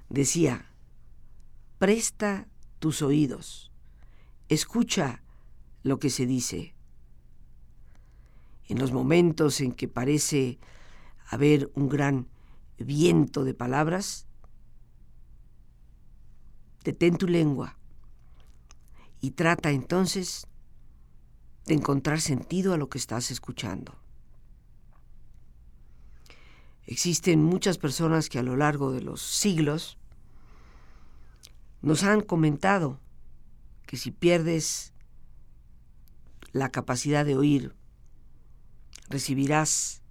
decía: 0.09 0.71
"Presta 1.79 2.49
tus 2.79 3.03
oídos, 3.03 3.73
escucha 4.49 5.23
lo 5.83 5.99
que 5.99 6.11
se 6.11 6.27
dice." 6.27 6.75
En 8.69 8.79
los 8.79 8.93
momentos 8.93 9.61
en 9.61 9.73
que 9.73 9.87
parece 9.87 10.59
haber 11.29 11.71
un 11.75 11.89
gran 11.89 12.29
viento 12.79 13.45
de 13.45 13.55
palabras, 13.55 14.26
detén 16.87 17.17
tu 17.19 17.27
lengua 17.27 17.77
y 19.21 19.33
trata 19.33 19.73
entonces 19.73 20.47
de 21.65 21.75
encontrar 21.75 22.21
sentido 22.21 22.73
a 22.73 22.77
lo 22.77 22.89
que 22.89 22.99
estás 22.99 23.33
escuchando. 23.33 23.97
Existen 26.85 27.43
muchas 27.43 27.77
personas 27.79 28.29
que 28.29 28.39
a 28.39 28.45
lo 28.45 28.57
largo 28.57 28.93
de 28.93 29.01
los 29.01 29.21
siglos 29.21 29.99
nos 31.83 32.05
han 32.05 32.21
comentado 32.21 33.01
que 33.85 33.97
si 33.97 34.13
pierdes 34.13 34.93
la 36.53 36.71
capacidad 36.71 37.25
de 37.25 37.37
oír, 37.37 37.75
recibirás 39.09 40.03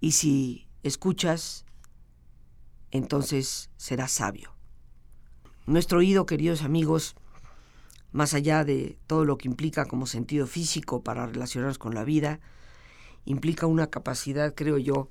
y 0.00 0.12
si 0.12 0.68
escuchas, 0.82 1.64
entonces 2.90 3.70
serás 3.78 4.12
sabio. 4.12 4.57
Nuestro 5.68 5.98
oído, 5.98 6.24
queridos 6.24 6.62
amigos, 6.62 7.14
más 8.10 8.32
allá 8.32 8.64
de 8.64 8.96
todo 9.06 9.26
lo 9.26 9.36
que 9.36 9.48
implica 9.48 9.84
como 9.84 10.06
sentido 10.06 10.46
físico 10.46 11.02
para 11.02 11.26
relacionarnos 11.26 11.76
con 11.76 11.94
la 11.94 12.04
vida, 12.04 12.40
implica 13.26 13.66
una 13.66 13.88
capacidad, 13.88 14.54
creo 14.54 14.78
yo, 14.78 15.10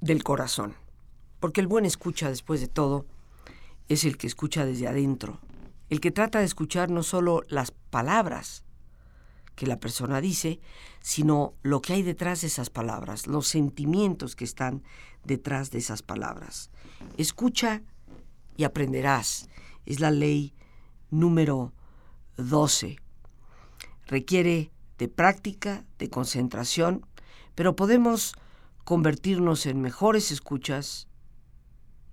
del 0.00 0.22
corazón. 0.22 0.76
Porque 1.40 1.60
el 1.60 1.66
buen 1.66 1.84
escucha, 1.84 2.28
después 2.28 2.60
de 2.60 2.68
todo, 2.68 3.06
es 3.88 4.04
el 4.04 4.18
que 4.18 4.28
escucha 4.28 4.64
desde 4.64 4.86
adentro, 4.86 5.40
el 5.90 6.00
que 6.00 6.12
trata 6.12 6.38
de 6.38 6.44
escuchar 6.44 6.88
no 6.90 7.02
solo 7.02 7.42
las 7.48 7.72
palabras, 7.72 8.62
que 9.56 9.66
la 9.66 9.80
persona 9.80 10.20
dice, 10.20 10.60
sino 11.00 11.54
lo 11.64 11.82
que 11.82 11.94
hay 11.94 12.02
detrás 12.04 12.42
de 12.42 12.46
esas 12.46 12.70
palabras, 12.70 13.26
los 13.26 13.48
sentimientos 13.48 14.36
que 14.36 14.44
están 14.44 14.84
detrás 15.24 15.72
de 15.72 15.78
esas 15.78 16.02
palabras. 16.02 16.70
Escucha 17.16 17.82
y 18.56 18.64
aprenderás. 18.64 19.48
Es 19.86 20.00
la 20.00 20.10
ley 20.10 20.54
número 21.10 21.72
12. 22.36 22.98
Requiere 24.06 24.70
de 24.98 25.08
práctica, 25.08 25.84
de 25.98 26.10
concentración, 26.10 27.06
pero 27.54 27.76
podemos 27.76 28.34
convertirnos 28.84 29.66
en 29.66 29.80
mejores 29.80 30.30
escuchas 30.30 31.08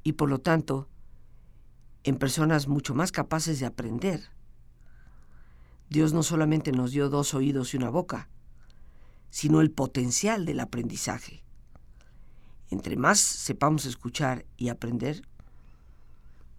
y 0.04 0.14
por 0.14 0.30
lo 0.30 0.40
tanto 0.40 0.88
en 2.04 2.18
personas 2.18 2.68
mucho 2.68 2.96
más 2.96 3.12
capaces 3.12 3.60
de 3.60 3.66
aprender. 3.66 4.30
Dios 5.90 6.14
no 6.14 6.24
solamente 6.24 6.72
nos 6.72 6.92
dio 6.92 7.10
dos 7.10 7.34
oídos 7.34 7.74
y 7.74 7.78
una 7.78 7.90
boca, 7.90 8.30
sino 9.30 9.62
el 9.62 9.72
potencial 9.72 10.46
del 10.46 10.62
aprendizaje. 10.62 11.44
Entre 12.70 12.96
más 12.96 13.20
sepamos 13.20 13.86
escuchar 13.86 14.46
y 14.56 14.70
aprender, 14.70 15.28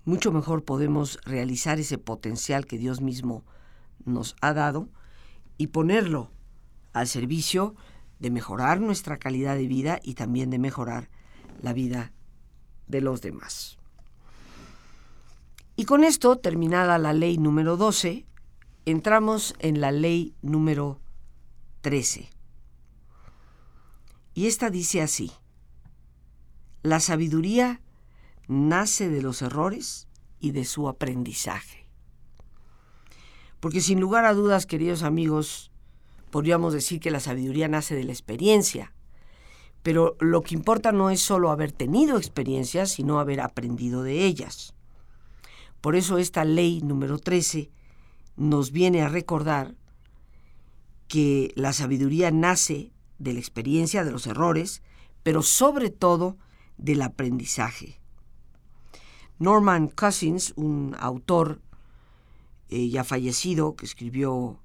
mucho 0.05 0.33
mejor 0.33 0.65
podemos 0.65 1.19
realizar 1.25 1.79
ese 1.79 1.99
potencial 1.99 2.67
que 2.67 2.79
Dios 2.79 3.01
mismo 3.01 3.45
nos 4.05 4.37
ha 4.41 4.53
dado 4.53 4.89
y 5.59 5.69
ponerlo 5.69 6.31
al 6.93 7.07
servicio 7.07 7.75
de 8.19 8.31
mejorar 8.31 8.81
nuestra 8.81 9.19
calidad 9.19 9.57
de 9.57 9.67
vida 9.67 10.01
y 10.03 10.15
también 10.15 10.51
de 10.51 10.59
mejorar 10.59 11.11
la 11.61 11.73
vida 11.73 12.13
de 12.87 13.01
los 13.01 13.21
demás. 13.21 13.79
Y 15.77 15.85
con 15.85 16.05
esto, 16.05 16.37
terminada 16.37 16.99
la 16.99 17.13
ley 17.13 17.39
número 17.39 17.77
12, 17.77 18.27
entramos 18.85 19.55
en 19.59 19.81
la 19.81 19.91
ley 19.91 20.35
número 20.43 21.01
13. 21.81 22.29
Y 24.35 24.47
esta 24.47 24.71
dice 24.71 25.03
así, 25.03 25.33
la 26.83 27.01
sabiduría 27.01 27.81
nace 28.49 29.09
de 29.09 29.23
los 29.23 29.43
errores 29.43 30.09
y 30.41 30.51
de 30.51 30.65
su 30.65 30.89
aprendizaje. 30.89 31.87
Porque 33.61 33.81
sin 33.81 34.01
lugar 34.01 34.25
a 34.25 34.35
dudas, 34.35 34.67
queridos 34.67 35.03
amigos, 35.03 35.71
podríamos 36.31 36.73
decir 36.73 36.99
que 36.99 37.11
la 37.11 37.21
sabiduría 37.21 37.69
nace 37.69 37.95
de 37.95 38.05
la 38.05 38.13
experiencia, 38.13 38.93
pero 39.83 40.17
lo 40.21 40.43
que 40.43 40.55
importa 40.55 40.93
no 40.93 41.11
es 41.11 41.21
solo 41.21 41.51
haber 41.51 41.73
tenido 41.73 42.17
experiencias, 42.17 42.91
sino 42.91 43.21
haber 43.21 43.41
aprendido 43.41 44.03
de 44.03 44.25
ellas. 44.25 44.75
Por 45.81 45.97
eso 45.97 46.19
esta 46.19 46.45
ley 46.45 46.81
número 46.81 47.19
13 47.19 47.71
nos 48.37 48.73
viene 48.73 49.03
a 49.03 49.09
recordar 49.09 49.75
que 51.09 51.53
la 51.57 51.73
sabiduría 51.73 52.31
nace 52.31 52.93
de 53.19 53.35
la 53.35 53.41
experiencia, 53.41 54.05
de 54.05 54.13
los 54.13 54.27
errores, 54.27 54.83
pero 55.23 55.43
sobre 55.43 55.91
todo 55.91 56.37
del 56.79 57.03
aprendizaje. 57.03 58.02
Norman 59.43 59.89
Cousins, 59.89 60.53
un 60.57 60.97
autor 60.99 61.61
eh, 62.69 62.89
ya 62.89 63.05
fallecido 63.05 63.77
que 63.77 63.85
escribió 63.85 64.61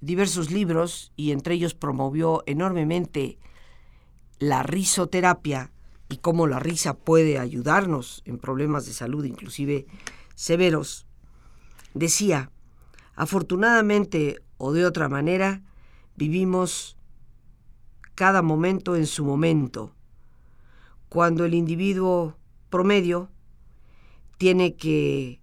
diversos 0.00 0.50
libros 0.50 1.12
y 1.16 1.32
entre 1.32 1.54
ellos 1.54 1.74
promovió 1.74 2.42
enormemente 2.46 3.38
la 4.38 4.62
risoterapia 4.62 5.72
y 6.08 6.18
cómo 6.18 6.46
la 6.46 6.58
risa 6.58 6.94
puede 6.94 7.38
ayudarnos 7.38 8.22
en 8.24 8.38
problemas 8.38 8.86
de 8.86 8.92
salud, 8.92 9.24
inclusive 9.24 9.86
severos, 10.34 11.06
decía, 11.94 12.50
Afortunadamente 13.20 14.40
o 14.56 14.72
de 14.72 14.86
otra 14.86 15.10
manera, 15.10 15.62
vivimos 16.16 16.96
cada 18.14 18.40
momento 18.40 18.96
en 18.96 19.06
su 19.06 19.26
momento, 19.26 19.94
cuando 21.10 21.44
el 21.44 21.52
individuo 21.52 22.38
promedio 22.70 23.30
tiene 24.40 24.74
que 24.74 25.38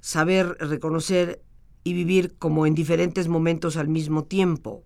saber 0.00 0.56
reconocer 0.60 1.42
y 1.82 1.94
vivir 1.94 2.36
como 2.38 2.64
en 2.64 2.76
diferentes 2.76 3.26
momentos 3.26 3.76
al 3.76 3.88
mismo 3.88 4.22
tiempo. 4.22 4.84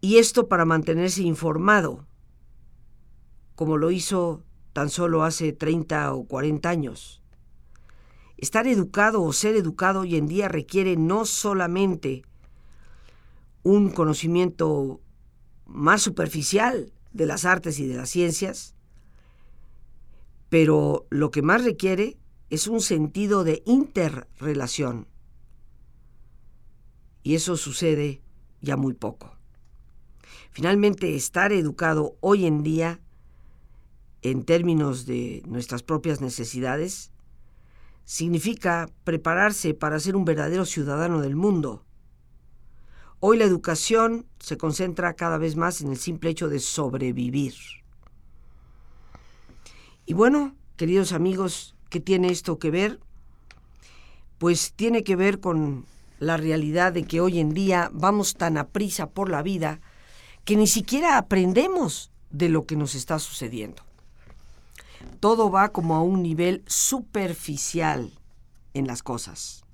Y 0.00 0.16
esto 0.16 0.48
para 0.48 0.64
mantenerse 0.64 1.20
informado, 1.20 2.06
como 3.56 3.76
lo 3.76 3.90
hizo 3.90 4.42
tan 4.72 4.88
solo 4.88 5.22
hace 5.22 5.52
30 5.52 6.14
o 6.14 6.24
40 6.24 6.66
años. 6.66 7.20
Estar 8.38 8.66
educado 8.66 9.22
o 9.22 9.30
ser 9.34 9.54
educado 9.54 10.00
hoy 10.00 10.16
en 10.16 10.28
día 10.28 10.48
requiere 10.48 10.96
no 10.96 11.26
solamente 11.26 12.22
un 13.64 13.90
conocimiento 13.90 15.02
más 15.66 16.00
superficial 16.00 16.90
de 17.12 17.26
las 17.26 17.44
artes 17.44 17.78
y 17.80 17.86
de 17.86 17.96
las 17.96 18.08
ciencias, 18.08 18.74
pero 20.50 21.06
lo 21.10 21.30
que 21.30 21.42
más 21.42 21.64
requiere 21.64 22.18
es 22.50 22.66
un 22.66 22.80
sentido 22.80 23.44
de 23.44 23.62
interrelación. 23.64 25.06
Y 27.22 27.36
eso 27.36 27.56
sucede 27.56 28.20
ya 28.60 28.76
muy 28.76 28.92
poco. 28.92 29.36
Finalmente, 30.50 31.14
estar 31.14 31.52
educado 31.52 32.16
hoy 32.20 32.46
en 32.46 32.64
día, 32.64 33.00
en 34.22 34.44
términos 34.44 35.06
de 35.06 35.42
nuestras 35.46 35.84
propias 35.84 36.20
necesidades, 36.20 37.12
significa 38.04 38.88
prepararse 39.04 39.72
para 39.72 40.00
ser 40.00 40.16
un 40.16 40.24
verdadero 40.24 40.66
ciudadano 40.66 41.20
del 41.20 41.36
mundo. 41.36 41.84
Hoy 43.20 43.38
la 43.38 43.44
educación 43.44 44.26
se 44.40 44.56
concentra 44.56 45.14
cada 45.14 45.38
vez 45.38 45.54
más 45.54 45.80
en 45.80 45.90
el 45.90 45.96
simple 45.96 46.30
hecho 46.30 46.48
de 46.48 46.58
sobrevivir. 46.58 47.54
Y 50.10 50.12
bueno, 50.12 50.56
queridos 50.76 51.12
amigos, 51.12 51.76
¿Qué 51.88 52.00
tiene 52.00 52.32
esto 52.32 52.58
que 52.58 52.72
ver? 52.72 52.98
Pues 54.38 54.72
tiene 54.74 55.04
que 55.04 55.14
ver 55.14 55.38
con 55.38 55.86
la 56.18 56.36
realidad 56.36 56.92
de 56.92 57.04
que 57.04 57.20
hoy 57.20 57.38
en 57.38 57.54
día 57.54 57.90
vamos 57.92 58.34
tan 58.34 58.58
a 58.58 58.66
prisa 58.70 59.10
por 59.10 59.30
la 59.30 59.44
vida 59.44 59.80
que 60.44 60.56
ni 60.56 60.66
siquiera 60.66 61.16
aprendemos 61.16 62.10
de 62.30 62.48
lo 62.48 62.66
que 62.66 62.74
nos 62.74 62.96
está 62.96 63.20
sucediendo. 63.20 63.84
Todo 65.20 65.48
va 65.48 65.68
como 65.68 65.94
a 65.94 66.02
un 66.02 66.24
nivel 66.24 66.64
superficial 66.66 68.10
en 68.74 68.88
las 68.88 69.04
cosas. 69.04 69.64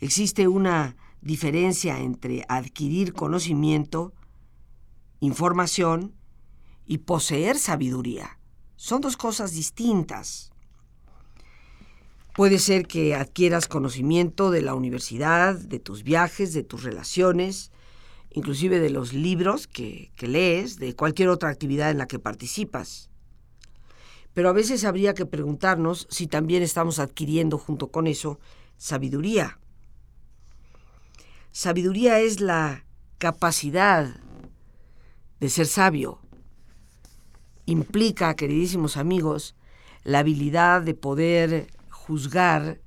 Existe 0.00 0.48
una 0.48 0.96
diferencia 1.20 2.00
entre 2.00 2.44
adquirir 2.48 3.12
conocimiento, 3.12 4.12
información 5.20 6.16
y 6.84 6.98
poseer 6.98 7.60
sabiduría. 7.60 8.39
Son 8.80 9.02
dos 9.02 9.18
cosas 9.18 9.52
distintas. 9.52 10.52
Puede 12.34 12.58
ser 12.58 12.86
que 12.86 13.14
adquieras 13.14 13.68
conocimiento 13.68 14.50
de 14.50 14.62
la 14.62 14.74
universidad, 14.74 15.54
de 15.54 15.78
tus 15.78 16.02
viajes, 16.02 16.54
de 16.54 16.62
tus 16.62 16.82
relaciones, 16.82 17.72
inclusive 18.30 18.80
de 18.80 18.88
los 18.88 19.12
libros 19.12 19.66
que, 19.66 20.10
que, 20.16 20.26
lees, 20.26 20.78
de 20.78 20.96
cualquier 20.96 21.28
otra 21.28 21.50
actividad 21.50 21.90
en 21.90 21.98
la 21.98 22.08
que 22.08 22.18
participas. 22.18 23.10
Pero 24.32 24.48
a 24.48 24.54
veces 24.54 24.86
habría 24.86 25.12
que 25.12 25.26
preguntarnos 25.26 26.06
si 26.08 26.26
también 26.26 26.62
estamos 26.62 27.00
adquiriendo 27.00 27.58
junto 27.58 27.88
con 27.88 28.06
eso 28.06 28.40
sabiduría. 28.78 29.58
Sabiduría 31.52 32.18
es 32.20 32.40
la 32.40 32.86
capacidad 33.18 34.16
de 35.38 35.50
ser 35.50 35.66
sabio. 35.66 36.18
Implica, 37.70 38.34
queridísimos 38.34 38.96
amigos, 38.96 39.54
la 40.02 40.18
habilidad 40.18 40.82
de 40.82 40.94
poder 40.94 41.68
juzgar 41.88 42.80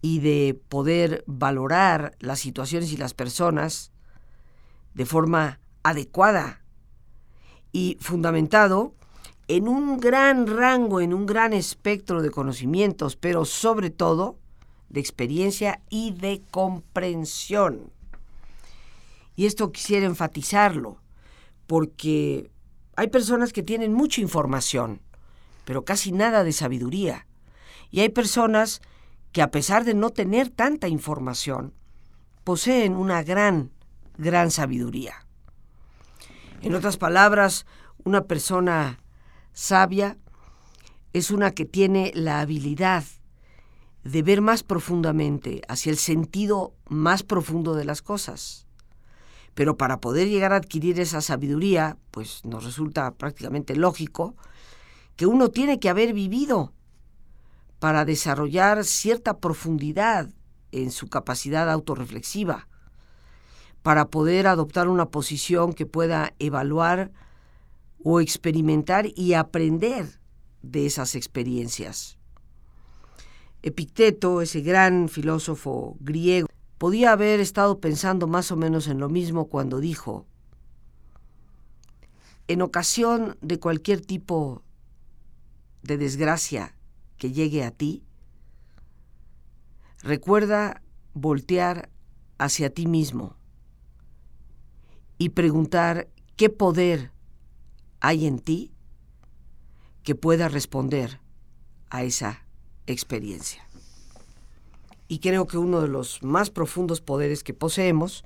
y 0.00 0.20
de 0.20 0.56
poder 0.68 1.24
valorar 1.26 2.14
las 2.20 2.38
situaciones 2.38 2.92
y 2.92 2.96
las 2.96 3.12
personas 3.12 3.90
de 4.94 5.04
forma 5.04 5.58
adecuada 5.82 6.62
y 7.72 7.98
fundamentado 8.00 8.94
en 9.48 9.66
un 9.66 9.98
gran 9.98 10.46
rango, 10.46 11.00
en 11.00 11.12
un 11.12 11.26
gran 11.26 11.52
espectro 11.52 12.22
de 12.22 12.30
conocimientos, 12.30 13.16
pero 13.16 13.44
sobre 13.44 13.90
todo 13.90 14.38
de 14.90 15.00
experiencia 15.00 15.82
y 15.90 16.12
de 16.12 16.40
comprensión. 16.52 17.90
Y 19.34 19.46
esto 19.46 19.72
quisiera 19.72 20.06
enfatizarlo, 20.06 20.98
porque 21.66 22.52
hay 22.96 23.08
personas 23.08 23.52
que 23.52 23.62
tienen 23.62 23.92
mucha 23.92 24.20
información, 24.20 25.00
pero 25.64 25.84
casi 25.84 26.12
nada 26.12 26.44
de 26.44 26.52
sabiduría. 26.52 27.26
Y 27.90 28.00
hay 28.00 28.08
personas 28.08 28.80
que 29.32 29.42
a 29.42 29.50
pesar 29.50 29.84
de 29.84 29.94
no 29.94 30.10
tener 30.10 30.50
tanta 30.50 30.88
información, 30.88 31.74
poseen 32.44 32.94
una 32.94 33.22
gran, 33.22 33.70
gran 34.18 34.50
sabiduría. 34.50 35.26
En 36.60 36.74
otras 36.74 36.96
palabras, 36.96 37.66
una 38.04 38.24
persona 38.24 39.00
sabia 39.52 40.18
es 41.12 41.30
una 41.30 41.50
que 41.50 41.64
tiene 41.64 42.12
la 42.14 42.40
habilidad 42.40 43.04
de 44.04 44.22
ver 44.22 44.40
más 44.40 44.62
profundamente, 44.62 45.62
hacia 45.68 45.90
el 45.90 45.98
sentido 45.98 46.74
más 46.88 47.22
profundo 47.22 47.74
de 47.74 47.84
las 47.84 48.02
cosas. 48.02 48.66
Pero 49.54 49.76
para 49.76 50.00
poder 50.00 50.28
llegar 50.28 50.52
a 50.52 50.56
adquirir 50.56 50.98
esa 50.98 51.20
sabiduría, 51.20 51.98
pues 52.10 52.44
nos 52.44 52.64
resulta 52.64 53.12
prácticamente 53.14 53.76
lógico 53.76 54.34
que 55.16 55.26
uno 55.26 55.50
tiene 55.50 55.78
que 55.78 55.90
haber 55.90 56.14
vivido 56.14 56.72
para 57.78 58.04
desarrollar 58.04 58.84
cierta 58.84 59.38
profundidad 59.38 60.30
en 60.70 60.90
su 60.90 61.08
capacidad 61.08 61.70
autorreflexiva, 61.70 62.68
para 63.82 64.08
poder 64.08 64.46
adoptar 64.46 64.88
una 64.88 65.10
posición 65.10 65.72
que 65.72 65.84
pueda 65.84 66.32
evaluar 66.38 67.10
o 68.02 68.20
experimentar 68.20 69.06
y 69.14 69.34
aprender 69.34 70.20
de 70.62 70.86
esas 70.86 71.14
experiencias. 71.14 72.18
Epicteto, 73.62 74.40
ese 74.40 74.60
gran 74.60 75.08
filósofo 75.08 75.96
griego, 76.00 76.48
podía 76.82 77.12
haber 77.12 77.38
estado 77.38 77.78
pensando 77.78 78.26
más 78.26 78.50
o 78.50 78.56
menos 78.56 78.88
en 78.88 78.98
lo 78.98 79.08
mismo 79.08 79.46
cuando 79.46 79.78
dijo, 79.78 80.26
en 82.48 82.60
ocasión 82.60 83.38
de 83.40 83.60
cualquier 83.60 84.00
tipo 84.00 84.64
de 85.84 85.96
desgracia 85.96 86.74
que 87.18 87.30
llegue 87.30 87.62
a 87.62 87.70
ti, 87.70 88.02
recuerda 90.02 90.82
voltear 91.14 91.88
hacia 92.38 92.74
ti 92.74 92.88
mismo 92.88 93.36
y 95.18 95.28
preguntar 95.28 96.08
qué 96.34 96.50
poder 96.50 97.12
hay 98.00 98.26
en 98.26 98.40
ti 98.40 98.72
que 100.02 100.16
pueda 100.16 100.48
responder 100.48 101.20
a 101.90 102.02
esa 102.02 102.44
experiencia. 102.88 103.71
Y 105.12 105.18
creo 105.18 105.46
que 105.46 105.58
uno 105.58 105.82
de 105.82 105.88
los 105.88 106.22
más 106.22 106.48
profundos 106.48 107.02
poderes 107.02 107.44
que 107.44 107.52
poseemos 107.52 108.24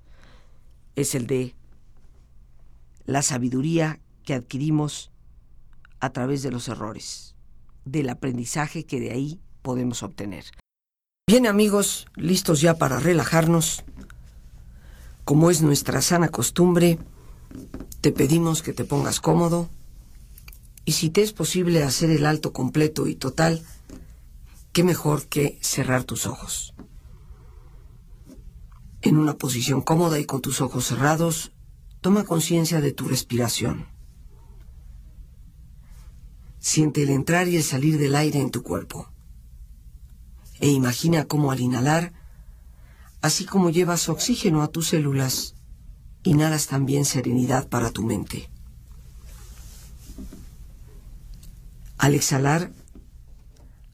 es 0.95 1.17
el 1.17 1.27
de 1.27 1.57
la 3.07 3.23
sabiduría 3.23 3.99
que 4.23 4.35
adquirimos 4.35 5.11
a 5.99 6.11
través 6.11 6.45
de 6.45 6.53
los 6.53 6.69
errores, 6.69 7.35
del 7.85 8.09
aprendizaje 8.09 8.85
que 8.85 9.01
de 9.01 9.11
ahí 9.11 9.41
podemos 9.63 10.05
obtener. 10.05 10.45
Bien 11.27 11.49
amigos, 11.49 12.07
listos 12.15 12.61
ya 12.61 12.75
para 12.75 13.01
relajarnos. 13.01 13.83
Como 15.25 15.51
es 15.51 15.63
nuestra 15.63 16.01
sana 16.01 16.29
costumbre, 16.29 17.01
te 18.01 18.13
pedimos 18.13 18.63
que 18.63 18.73
te 18.73 18.85
pongas 18.85 19.19
cómodo 19.19 19.69
y 20.85 20.93
si 20.93 21.11
te 21.11 21.23
es 21.23 21.33
posible 21.33 21.83
hacer 21.83 22.11
el 22.11 22.25
alto 22.27 22.53
completo 22.53 23.09
y 23.09 23.17
total, 23.17 23.61
qué 24.77 24.85
mejor 24.85 25.27
que 25.27 25.59
cerrar 25.63 26.05
tus 26.05 26.27
ojos. 26.27 26.75
En 29.01 29.17
una 29.17 29.39
posición 29.39 29.81
cómoda 29.81 30.19
y 30.19 30.27
con 30.27 30.43
tus 30.43 30.61
ojos 30.61 30.85
cerrados, 30.85 31.53
toma 32.03 32.25
conciencia 32.25 32.83
de 32.83 32.93
tu 32.93 33.09
respiración. 33.09 33.87
Siente 36.59 37.05
el 37.05 37.09
entrar 37.09 37.49
y 37.49 37.57
el 37.57 37.63
salir 37.63 37.97
del 37.97 38.15
aire 38.15 38.39
en 38.39 38.51
tu 38.51 38.63
cuerpo. 38.63 39.09
E 40.61 40.69
imagina 40.69 41.25
cómo 41.25 41.53
al 41.53 41.61
inhalar, 41.61 42.13
así 43.23 43.47
como 43.47 43.71
llevas 43.71 44.11
oxígeno 44.11 44.63
a 44.63 44.69
tus 44.69 44.89
células, 44.89 45.55
inhalas 46.23 46.67
también 46.67 47.07
serenidad 47.07 47.67
para 47.71 47.93
tu 47.93 48.03
mente. 48.03 48.51
Al 51.97 52.15
exhalar, 52.15 52.73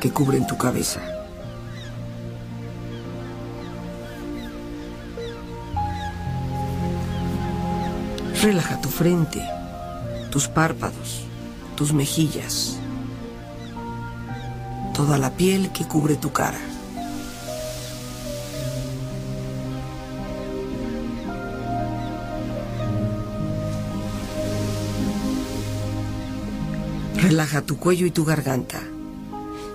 que 0.00 0.10
cubren 0.10 0.46
tu 0.46 0.56
cabeza. 0.56 1.00
Relaja 8.42 8.80
tu 8.80 8.88
frente, 8.88 9.42
tus 10.30 10.48
párpados, 10.48 11.26
tus 11.76 11.92
mejillas, 11.92 12.78
toda 14.94 15.18
la 15.18 15.30
piel 15.30 15.70
que 15.70 15.84
cubre 15.84 16.16
tu 16.16 16.32
cara. 16.32 16.58
Relaja 27.16 27.60
tu 27.60 27.76
cuello 27.78 28.06
y 28.06 28.10
tu 28.10 28.24
garganta. 28.24 28.80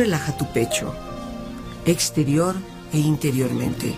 Relaja 0.00 0.34
tu 0.34 0.46
pecho, 0.46 0.94
exterior 1.84 2.56
e 2.90 2.98
interiormente, 2.98 3.94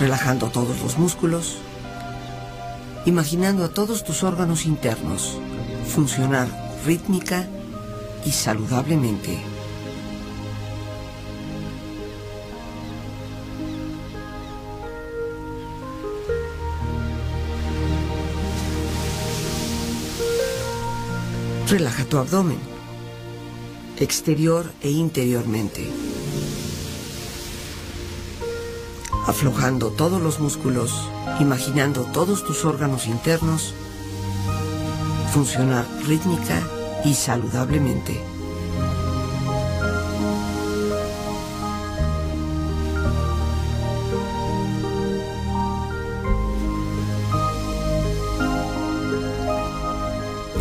relajando 0.00 0.48
todos 0.48 0.80
los 0.80 0.96
músculos, 0.96 1.58
imaginando 3.04 3.64
a 3.64 3.68
todos 3.68 4.02
tus 4.02 4.22
órganos 4.22 4.64
internos 4.64 5.38
funcionar 5.94 6.48
rítmica 6.86 7.46
y 8.24 8.32
saludablemente. 8.32 9.38
Relaja 21.68 22.06
tu 22.06 22.16
abdomen, 22.16 22.75
exterior 23.98 24.72
e 24.82 24.90
interiormente. 24.90 25.86
Aflojando 29.26 29.90
todos 29.90 30.22
los 30.22 30.38
músculos, 30.40 30.92
imaginando 31.40 32.02
todos 32.12 32.44
tus 32.44 32.64
órganos 32.64 33.06
internos 33.06 33.74
funcionar 35.36 35.86
rítmica 36.06 36.62
y 37.04 37.12
saludablemente. 37.12 38.18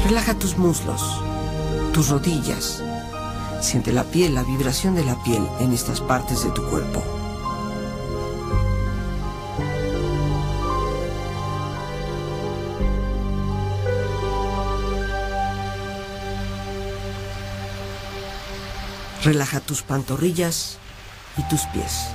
Relaja 0.04 0.38
tus 0.38 0.58
muslos, 0.58 1.02
tus 1.94 2.10
rodillas. 2.10 2.85
Siente 3.66 3.92
la 3.92 4.04
piel, 4.04 4.36
la 4.36 4.44
vibración 4.44 4.94
de 4.94 5.04
la 5.04 5.16
piel 5.24 5.44
en 5.60 5.74
estas 5.74 6.00
partes 6.00 6.44
de 6.44 6.52
tu 6.52 6.64
cuerpo. 6.70 7.04
Relaja 19.24 19.60
tus 19.62 19.82
pantorrillas 19.82 20.78
y 21.36 21.42
tus 21.50 21.62
pies. 21.74 22.15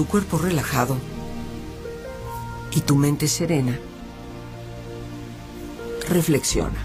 Tu 0.00 0.06
cuerpo 0.06 0.38
relajado 0.38 0.96
y 2.74 2.80
tu 2.80 2.96
mente 2.96 3.28
serena, 3.28 3.78
reflexiona. 6.08 6.82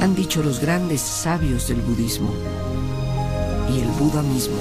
Han 0.00 0.14
dicho 0.14 0.42
los 0.42 0.58
grandes 0.58 1.02
sabios 1.02 1.68
del 1.68 1.82
budismo 1.82 2.32
y 3.70 3.80
el 3.80 3.88
Buda 3.88 4.22
mismo. 4.22 4.56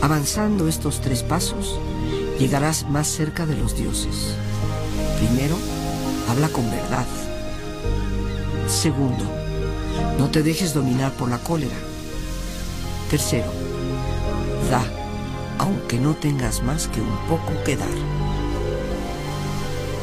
Avanzando 0.00 0.68
estos 0.68 1.02
tres 1.02 1.22
pasos, 1.22 1.78
llegarás 2.38 2.88
más 2.88 3.08
cerca 3.08 3.44
de 3.44 3.58
los 3.58 3.76
dioses. 3.76 4.36
Primero, 5.18 5.58
habla 6.30 6.48
con 6.48 6.70
verdad. 6.70 7.04
Segundo, 8.66 9.41
no 10.18 10.30
te 10.30 10.42
dejes 10.42 10.74
dominar 10.74 11.12
por 11.12 11.28
la 11.28 11.38
cólera. 11.38 11.76
Tercero, 13.10 13.52
da, 14.70 14.84
aunque 15.58 15.98
no 15.98 16.14
tengas 16.14 16.62
más 16.62 16.88
que 16.88 17.00
un 17.00 17.16
poco 17.28 17.52
que 17.64 17.76
dar. 17.76 17.88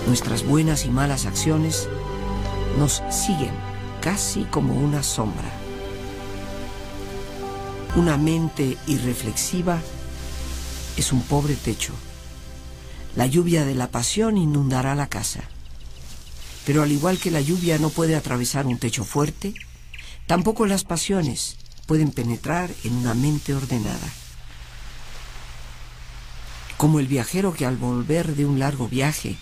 Nuestras 0.07 0.45
buenas 0.45 0.85
y 0.85 0.89
malas 0.89 1.25
acciones 1.25 1.87
nos 2.77 3.03
siguen 3.09 3.53
casi 4.01 4.43
como 4.45 4.73
una 4.73 5.03
sombra. 5.03 5.49
Una 7.95 8.17
mente 8.17 8.77
irreflexiva 8.87 9.79
es 10.97 11.11
un 11.11 11.21
pobre 11.21 11.55
techo. 11.55 11.93
La 13.15 13.25
lluvia 13.25 13.65
de 13.65 13.75
la 13.75 13.89
pasión 13.89 14.37
inundará 14.37 14.95
la 14.95 15.07
casa. 15.07 15.41
Pero 16.65 16.83
al 16.83 16.91
igual 16.91 17.17
que 17.17 17.31
la 17.31 17.41
lluvia 17.41 17.79
no 17.79 17.89
puede 17.89 18.15
atravesar 18.15 18.67
un 18.67 18.77
techo 18.77 19.03
fuerte, 19.03 19.55
Tampoco 20.29 20.67
las 20.67 20.83
pasiones 20.83 21.57
pueden 21.87 22.11
penetrar 22.11 22.69
en 22.83 22.93
una 22.93 23.15
mente 23.15 23.55
ordenada. 23.55 24.13
Como 26.77 26.99
el 26.99 27.07
viajero 27.07 27.51
que 27.51 27.65
al 27.65 27.77
volver 27.77 28.35
de 28.35 28.45
un 28.45 28.59
largo 28.59 28.87
viaje 28.87 29.37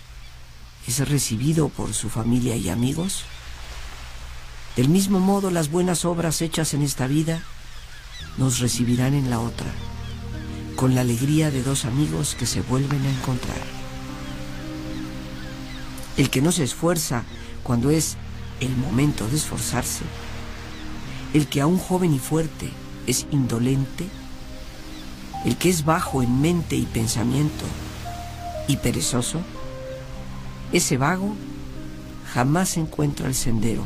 es 0.88 1.06
recibido 1.10 1.67
por 1.67 1.93
su 1.93 2.10
familia 2.10 2.56
y 2.56 2.69
amigos, 2.69 3.26
del 4.78 4.88
mismo 4.88 5.19
modo 5.19 5.52
las 5.52 5.69
buenas 5.69 6.06
obras 6.06 6.41
hechas 6.41 6.73
en 6.73 6.84
esta 6.84 7.06
vida 7.06 7.43
nos 8.38 8.60
recibirán 8.60 9.13
en 9.13 9.30
la 9.30 9.41
otra, 9.41 9.67
con 10.78 10.95
la 10.95 11.02
alegría 11.02 11.52
de 11.52 11.63
dos 11.63 11.84
amigos 11.84 12.34
que 12.39 12.45
se 12.45 12.62
vuelven 12.62 13.06
a 13.06 13.10
encontrar. 13.10 13.62
El 16.15 16.30
que 16.30 16.41
no 16.41 16.54
se 16.54 16.63
esfuerza 16.63 17.26
cuando 17.63 17.89
es 17.89 18.15
el 18.62 18.73
momento 18.78 19.28
de 19.28 19.36
esforzarse, 19.36 20.06
el 21.38 21.47
que 21.47 21.62
aún 21.62 21.78
joven 21.78 22.13
y 22.13 22.19
fuerte 22.19 22.69
es 23.06 23.28
indolente, 23.32 24.08
el 25.45 25.56
que 25.56 25.69
es 25.69 25.86
bajo 25.86 26.23
en 26.23 26.41
mente 26.41 26.76
y 26.76 26.86
pensamiento 26.86 27.63
y 28.67 28.78
perezoso, 28.78 29.41
ese 30.73 30.97
vago 30.97 31.36
jamás 32.34 32.76
encuentra 32.78 33.28
el 33.28 33.36
sendero 33.36 33.84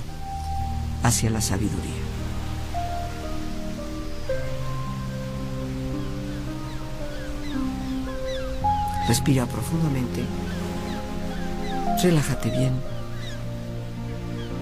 hacia 1.04 1.30
la 1.30 1.42
sabiduría. 1.42 1.92
Respira 9.08 9.46
profundamente, 9.46 10.24
relájate 12.02 12.50
bien 12.50 13.01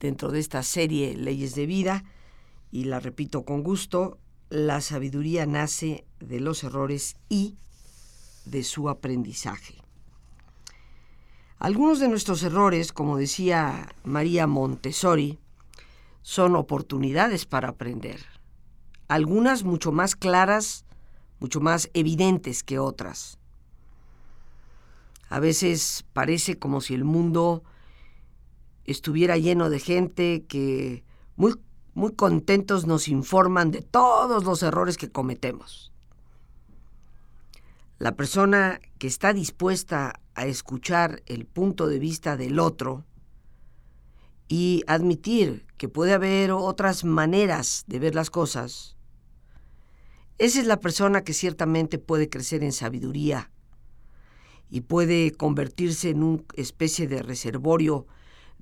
dentro 0.00 0.30
de 0.30 0.40
esta 0.40 0.62
serie 0.62 1.16
Leyes 1.16 1.54
de 1.54 1.66
Vida 1.66 2.04
y 2.70 2.84
la 2.84 3.00
repito 3.00 3.44
con 3.44 3.62
gusto, 3.62 4.18
la 4.50 4.80
sabiduría 4.80 5.46
nace 5.46 6.04
de 6.20 6.40
los 6.40 6.64
errores 6.64 7.16
y 7.28 7.56
de 8.44 8.62
su 8.62 8.88
aprendizaje. 8.88 9.76
Algunos 11.58 11.98
de 11.98 12.08
nuestros 12.08 12.42
errores, 12.42 12.92
como 12.92 13.16
decía 13.16 13.94
María 14.04 14.46
Montessori, 14.46 15.38
son 16.22 16.56
oportunidades 16.56 17.46
para 17.46 17.68
aprender. 17.68 18.20
Algunas 19.08 19.64
mucho 19.64 19.92
más 19.92 20.16
claras, 20.16 20.84
mucho 21.38 21.60
más 21.60 21.90
evidentes 21.94 22.62
que 22.62 22.78
otras. 22.78 23.38
A 25.28 25.40
veces 25.40 26.04
parece 26.12 26.58
como 26.58 26.80
si 26.80 26.94
el 26.94 27.04
mundo 27.04 27.62
estuviera 28.84 29.36
lleno 29.36 29.70
de 29.70 29.78
gente 29.78 30.44
que 30.46 31.04
muy, 31.36 31.54
muy 31.94 32.12
contentos 32.12 32.86
nos 32.86 33.08
informan 33.08 33.70
de 33.70 33.82
todos 33.82 34.44
los 34.44 34.62
errores 34.62 34.96
que 34.96 35.10
cometemos. 35.10 35.92
La 37.98 38.16
persona 38.16 38.80
que 38.98 39.06
está 39.06 39.32
dispuesta 39.32 40.20
a 40.34 40.46
escuchar 40.46 41.22
el 41.26 41.46
punto 41.46 41.86
de 41.86 41.98
vista 41.98 42.36
del 42.36 42.58
otro 42.58 43.04
y 44.48 44.82
admitir 44.86 45.66
que 45.78 45.88
puede 45.88 46.12
haber 46.12 46.50
otras 46.50 47.04
maneras 47.04 47.84
de 47.86 47.98
ver 47.98 48.14
las 48.14 48.30
cosas, 48.30 48.96
esa 50.38 50.60
es 50.60 50.66
la 50.66 50.80
persona 50.80 51.22
que 51.22 51.32
ciertamente 51.32 51.98
puede 51.98 52.28
crecer 52.28 52.64
en 52.64 52.72
sabiduría 52.72 53.50
y 54.68 54.80
puede 54.80 55.30
convertirse 55.30 56.10
en 56.10 56.24
una 56.24 56.42
especie 56.54 57.06
de 57.06 57.22
reservorio 57.22 58.06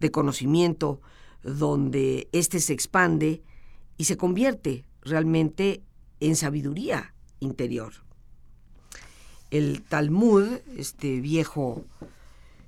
de 0.02 0.10
conocimiento 0.10 1.00
donde 1.42 2.28
éste 2.32 2.60
se 2.60 2.74
expande 2.74 3.42
y 3.96 4.04
se 4.04 4.18
convierte 4.18 4.84
realmente 5.00 5.82
en 6.20 6.36
sabiduría 6.36 7.14
interior. 7.40 7.92
El 9.50 9.82
Talmud, 9.82 10.44
este 10.76 11.20
viejo 11.20 11.84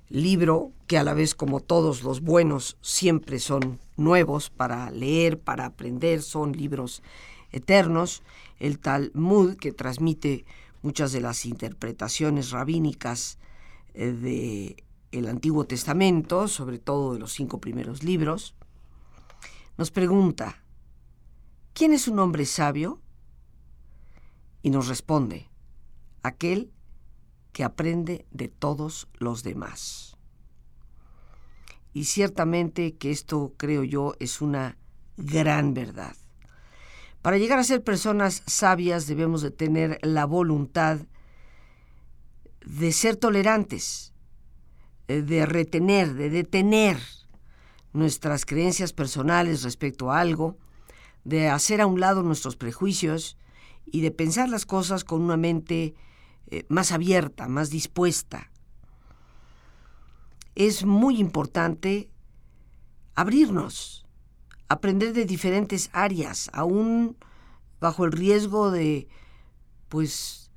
libro 0.09 0.71
que 0.87 0.97
a 0.97 1.03
la 1.03 1.13
vez 1.13 1.35
como 1.35 1.59
todos 1.59 2.03
los 2.03 2.21
buenos 2.21 2.77
siempre 2.81 3.39
son 3.39 3.79
nuevos 3.97 4.49
para 4.49 4.89
leer, 4.91 5.39
para 5.39 5.65
aprender, 5.65 6.21
son 6.21 6.53
libros 6.53 7.03
eternos, 7.51 8.23
el 8.59 8.79
Talmud 8.79 9.55
que 9.57 9.71
transmite 9.71 10.45
muchas 10.83 11.11
de 11.11 11.21
las 11.21 11.45
interpretaciones 11.45 12.51
rabínicas 12.51 13.39
eh, 13.93 14.11
de 14.11 14.84
el 15.15 15.27
Antiguo 15.27 15.65
Testamento, 15.65 16.47
sobre 16.47 16.79
todo 16.79 17.13
de 17.13 17.19
los 17.19 17.33
cinco 17.33 17.59
primeros 17.59 18.03
libros, 18.03 18.55
nos 19.77 19.91
pregunta, 19.91 20.63
¿quién 21.73 21.93
es 21.93 22.07
un 22.07 22.19
hombre 22.19 22.45
sabio? 22.45 23.01
Y 24.61 24.69
nos 24.69 24.87
responde, 24.87 25.49
aquel 26.23 26.71
que 27.51 27.63
aprende 27.63 28.25
de 28.31 28.47
todos 28.47 29.07
los 29.13 29.43
demás. 29.43 30.17
Y 31.93 32.05
ciertamente 32.05 32.95
que 32.95 33.11
esto, 33.11 33.53
creo 33.57 33.83
yo, 33.83 34.15
es 34.19 34.41
una 34.41 34.77
gran 35.17 35.73
verdad. 35.73 36.15
Para 37.21 37.37
llegar 37.37 37.57
a 37.57 37.63
ser 37.63 37.83
personas 37.83 38.43
sabias 38.45 39.07
debemos 39.07 39.41
de 39.41 39.51
tener 39.51 39.99
la 40.03 40.25
voluntad 40.25 40.99
de 42.65 42.91
ser 42.91 43.15
tolerantes, 43.15 44.13
de 45.07 45.45
retener, 45.45 46.13
de 46.13 46.29
detener 46.29 46.97
nuestras 47.93 48.45
creencias 48.45 48.93
personales 48.93 49.63
respecto 49.63 50.11
a 50.11 50.19
algo, 50.19 50.57
de 51.23 51.49
hacer 51.49 51.81
a 51.81 51.87
un 51.87 51.99
lado 51.99 52.23
nuestros 52.23 52.55
prejuicios 52.55 53.37
y 53.85 54.01
de 54.01 54.11
pensar 54.11 54.49
las 54.49 54.65
cosas 54.65 55.03
con 55.03 55.21
una 55.21 55.37
mente 55.37 55.95
eh, 56.47 56.65
más 56.69 56.91
abierta, 56.91 57.47
más 57.47 57.69
dispuesta. 57.69 58.51
Es 60.55 60.85
muy 60.85 61.19
importante 61.19 62.09
abrirnos, 63.15 64.05
aprender 64.67 65.13
de 65.13 65.25
diferentes 65.25 65.89
áreas, 65.93 66.49
aún 66.53 67.17
bajo 67.79 68.05
el 68.05 68.11
riesgo 68.11 68.71
de, 68.71 69.07
pues, 69.89 70.51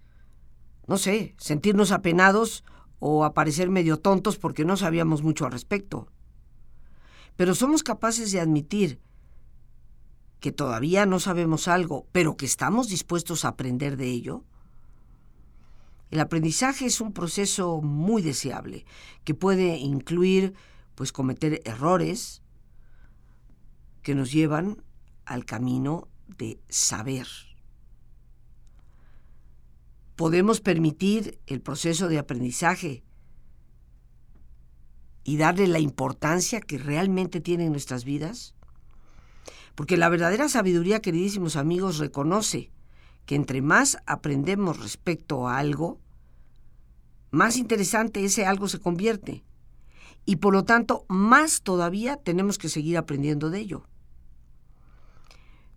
no 0.86 0.98
sé, 0.98 1.34
sentirnos 1.38 1.92
apenados 1.92 2.64
o 2.98 3.24
aparecer 3.24 3.70
medio 3.70 3.98
tontos 3.98 4.38
porque 4.38 4.64
no 4.64 4.76
sabíamos 4.76 5.22
mucho 5.22 5.46
al 5.46 5.52
respecto. 5.52 6.08
Pero 7.36 7.54
somos 7.54 7.82
capaces 7.82 8.32
de 8.32 8.40
admitir 8.40 9.00
que 10.40 10.52
todavía 10.52 11.06
no 11.06 11.20
sabemos 11.20 11.68
algo, 11.68 12.06
pero 12.12 12.36
que 12.36 12.46
estamos 12.46 12.88
dispuestos 12.88 13.44
a 13.44 13.48
aprender 13.48 13.96
de 13.96 14.08
ello. 14.08 14.44
El 16.10 16.20
aprendizaje 16.20 16.86
es 16.86 17.00
un 17.00 17.12
proceso 17.12 17.80
muy 17.82 18.22
deseable 18.22 18.86
que 19.24 19.34
puede 19.34 19.76
incluir 19.76 20.54
pues 20.94 21.12
cometer 21.12 21.60
errores, 21.64 22.42
que 24.02 24.14
nos 24.14 24.32
llevan 24.32 24.82
al 25.26 25.44
camino 25.44 26.08
de 26.38 26.60
saber. 26.68 27.26
Podemos 30.18 30.60
permitir 30.60 31.38
el 31.46 31.60
proceso 31.60 32.08
de 32.08 32.18
aprendizaje 32.18 33.04
y 35.22 35.36
darle 35.36 35.68
la 35.68 35.78
importancia 35.78 36.60
que 36.60 36.76
realmente 36.76 37.40
tiene 37.40 37.66
en 37.66 37.70
nuestras 37.70 38.04
vidas? 38.04 38.56
Porque 39.76 39.96
la 39.96 40.08
verdadera 40.08 40.48
sabiduría, 40.48 40.98
queridísimos 40.98 41.54
amigos, 41.54 41.98
reconoce 41.98 42.72
que 43.26 43.36
entre 43.36 43.62
más 43.62 43.98
aprendemos 44.06 44.80
respecto 44.80 45.46
a 45.46 45.56
algo, 45.56 46.00
más 47.30 47.56
interesante 47.56 48.24
ese 48.24 48.44
algo 48.44 48.66
se 48.66 48.80
convierte. 48.80 49.44
Y 50.24 50.36
por 50.36 50.52
lo 50.52 50.64
tanto, 50.64 51.04
más 51.06 51.62
todavía 51.62 52.16
tenemos 52.16 52.58
que 52.58 52.68
seguir 52.68 52.98
aprendiendo 52.98 53.50
de 53.50 53.60
ello. 53.60 53.84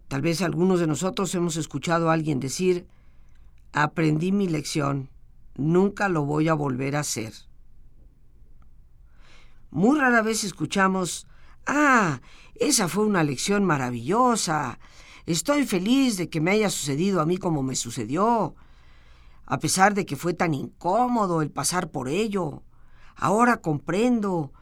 Tal 0.08 0.23
vez 0.23 0.41
algunos 0.41 0.80
de 0.80 0.88
nosotros 0.88 1.36
hemos 1.36 1.58
escuchado 1.58 2.10
a 2.10 2.13
alguien 2.13 2.39
decir, 2.39 2.88
aprendí 3.74 4.32
mi 4.32 4.48
lección, 4.48 5.10
nunca 5.56 6.10
lo 6.10 6.26
voy 6.26 6.48
a 6.50 6.54
volver 6.54 6.96
a 6.96 7.02
hacer. 7.02 7.34
Muy 9.70 10.00
rara 10.00 10.22
vez 10.22 10.44
escuchamos, 10.44 11.28
ah, 11.66 12.22
esa 12.56 12.88
fue 12.88 13.06
una 13.06 13.24
lección 13.24 13.64
maravillosa, 13.64 14.80
estoy 15.26 15.66
feliz 15.66 16.18
de 16.18 16.30
que 16.30 16.42
me 16.42 16.52
haya 16.52 16.70
sucedido 16.70 17.22
a 17.22 17.26
mí 17.26 17.38
como 17.38 17.64
me 17.64 17.76
sucedió, 17.76 18.56
a 19.46 19.60
pesar 19.60 19.94
de 19.94 20.06
que 20.06 20.16
fue 20.16 20.34
tan 20.34 20.54
incómodo 20.54 21.42
el 21.42 21.52
pasar 21.52 21.92
por 21.92 22.08
ello. 22.08 22.64
Ahora 23.16 23.58
comprendo 23.58 24.54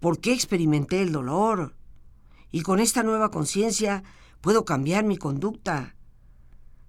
por 0.00 0.20
qué 0.20 0.32
experimenté 0.32 1.02
el 1.02 1.12
dolor 1.12 1.76
y 2.50 2.62
con 2.62 2.80
esta 2.80 3.02
nueva 3.02 3.30
conciencia 3.30 4.02
Puedo 4.40 4.64
cambiar 4.64 5.04
mi 5.04 5.16
conducta 5.16 5.96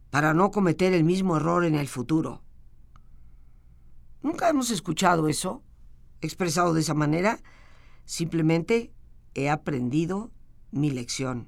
para 0.09 0.33
no 0.33 0.51
cometer 0.51 0.93
el 0.93 1.03
mismo 1.03 1.37
error 1.37 1.65
en 1.65 1.75
el 1.75 1.87
futuro. 1.87 2.41
Nunca 4.21 4.49
hemos 4.49 4.71
escuchado 4.71 5.27
eso 5.27 5.63
expresado 6.21 6.73
de 6.73 6.81
esa 6.81 6.93
manera. 6.93 7.39
Simplemente 8.05 8.91
he 9.33 9.49
aprendido 9.49 10.31
mi 10.71 10.89
lección. 10.89 11.47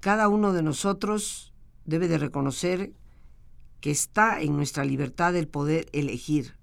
Cada 0.00 0.28
uno 0.28 0.52
de 0.52 0.62
nosotros 0.62 1.54
debe 1.84 2.08
de 2.08 2.18
reconocer 2.18 2.92
que 3.80 3.90
está 3.90 4.40
en 4.40 4.56
nuestra 4.56 4.84
libertad 4.84 5.34
el 5.36 5.48
poder 5.48 5.86
elegir 5.92 6.56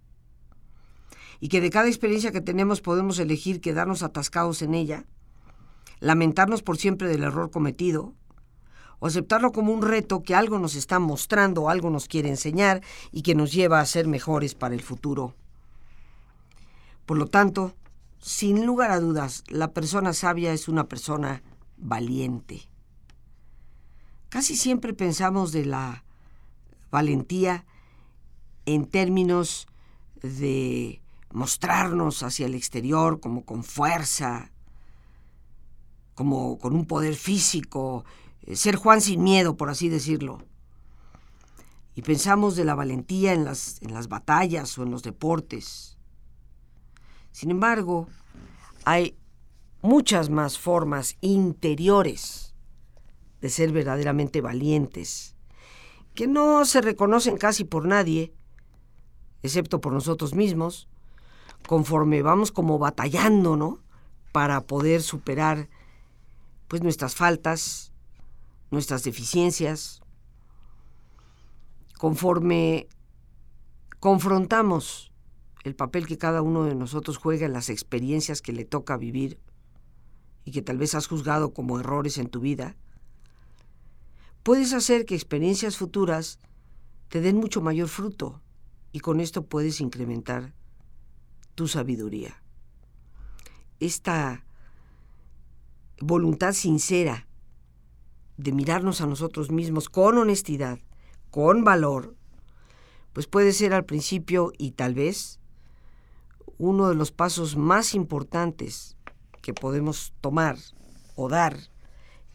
y 1.39 1.47
que 1.47 1.61
de 1.61 1.69
cada 1.69 1.87
experiencia 1.87 2.31
que 2.31 2.41
tenemos 2.41 2.81
podemos 2.81 3.17
elegir 3.19 3.61
quedarnos 3.61 4.03
atascados 4.03 4.61
en 4.61 4.73
ella 4.73 5.05
lamentarnos 5.99 6.63
por 6.63 6.77
siempre 6.77 7.07
del 7.07 7.23
error 7.23 7.51
cometido, 7.51 8.13
o 8.99 9.07
aceptarlo 9.07 9.51
como 9.51 9.73
un 9.73 9.81
reto 9.81 10.23
que 10.23 10.35
algo 10.35 10.59
nos 10.59 10.75
está 10.75 10.99
mostrando, 10.99 11.69
algo 11.69 11.89
nos 11.89 12.07
quiere 12.07 12.29
enseñar 12.29 12.81
y 13.11 13.21
que 13.21 13.35
nos 13.35 13.51
lleva 13.51 13.79
a 13.79 13.85
ser 13.85 14.07
mejores 14.07 14.55
para 14.55 14.75
el 14.75 14.81
futuro. 14.81 15.35
Por 17.05 17.17
lo 17.17 17.27
tanto, 17.27 17.73
sin 18.19 18.65
lugar 18.65 18.91
a 18.91 18.99
dudas, 18.99 19.43
la 19.47 19.71
persona 19.71 20.13
sabia 20.13 20.53
es 20.53 20.67
una 20.67 20.87
persona 20.87 21.41
valiente. 21.77 22.61
Casi 24.27 24.55
siempre 24.55 24.93
pensamos 24.93 25.51
de 25.51 25.65
la 25.65 26.03
valentía 26.91 27.65
en 28.65 28.85
términos 28.85 29.67
de 30.21 31.01
mostrarnos 31.31 32.23
hacia 32.23 32.45
el 32.45 32.55
exterior 32.55 33.19
como 33.19 33.43
con 33.45 33.63
fuerza, 33.63 34.51
como 36.15 36.59
con 36.59 36.75
un 36.75 36.85
poder 36.85 37.15
físico, 37.15 38.03
ser 38.55 38.75
Juan 38.75 39.01
sin 39.01 39.23
miedo, 39.23 39.55
por 39.57 39.69
así 39.69 39.89
decirlo. 39.89 40.39
y 41.95 42.01
pensamos 42.01 42.55
de 42.55 42.63
la 42.63 42.75
valentía 42.75 43.33
en 43.33 43.43
las, 43.43 43.81
en 43.81 43.93
las 43.93 44.07
batallas 44.07 44.77
o 44.77 44.83
en 44.83 44.91
los 44.91 45.03
deportes. 45.03 45.97
Sin 47.31 47.51
embargo, 47.51 48.07
hay 48.85 49.17
muchas 49.81 50.29
más 50.29 50.57
formas 50.57 51.17
interiores 51.19 52.53
de 53.41 53.49
ser 53.49 53.71
verdaderamente 53.71 54.39
valientes, 54.39 55.35
que 56.15 56.27
no 56.27 56.63
se 56.65 56.79
reconocen 56.79 57.37
casi 57.37 57.65
por 57.65 57.85
nadie, 57.85 58.33
excepto 59.41 59.81
por 59.81 59.91
nosotros 59.93 60.33
mismos, 60.33 60.87
conforme 61.67 62.21
vamos 62.21 62.51
como 62.51 62.79
batallando, 62.79 63.57
¿no? 63.57 63.79
Para 64.31 64.61
poder 64.61 65.01
superar 65.01 65.69
pues 66.67 66.81
nuestras 66.81 67.15
faltas, 67.15 67.88
nuestras 68.71 69.03
deficiencias, 69.03 70.01
conforme 71.97 72.87
confrontamos 73.99 75.11
el 75.63 75.75
papel 75.75 76.07
que 76.07 76.17
cada 76.17 76.41
uno 76.41 76.63
de 76.63 76.75
nosotros 76.75 77.17
juega 77.17 77.45
en 77.45 77.53
las 77.53 77.69
experiencias 77.69 78.41
que 78.41 78.53
le 78.53 78.65
toca 78.65 78.97
vivir 78.97 79.39
y 80.45 80.51
que 80.51 80.61
tal 80.61 80.77
vez 80.77 80.95
has 80.95 81.07
juzgado 81.07 81.53
como 81.53 81.79
errores 81.79 82.17
en 82.17 82.29
tu 82.29 82.39
vida, 82.39 82.75
puedes 84.43 84.73
hacer 84.73 85.05
que 85.05 85.15
experiencias 85.15 85.77
futuras 85.77 86.39
te 87.09 87.21
den 87.21 87.37
mucho 87.37 87.61
mayor 87.61 87.87
fruto 87.87 88.41
y 88.91 88.99
con 88.99 89.19
esto 89.19 89.45
puedes 89.45 89.81
incrementar 89.81 90.53
tu 91.55 91.67
sabiduría. 91.67 92.41
Esta 93.79 94.45
voluntad 95.99 96.53
sincera 96.53 97.27
de 98.39 98.53
mirarnos 98.53 99.01
a 99.01 99.05
nosotros 99.05 99.51
mismos 99.51 99.89
con 99.89 100.17
honestidad 100.17 100.79
con 101.29 101.65
valor, 101.65 102.15
pues 103.11 103.27
puede 103.27 103.51
ser 103.51 103.73
al 103.73 103.83
principio 103.83 104.53
y 104.57 104.71
tal 104.71 104.93
vez 104.93 105.41
uno 106.57 106.87
de 106.87 106.95
los 106.95 107.11
pasos 107.11 107.57
más 107.57 107.93
importantes 107.93 108.95
que 109.41 109.53
podemos 109.53 110.13
tomar 110.21 110.57
o 111.15 111.27
dar 111.27 111.57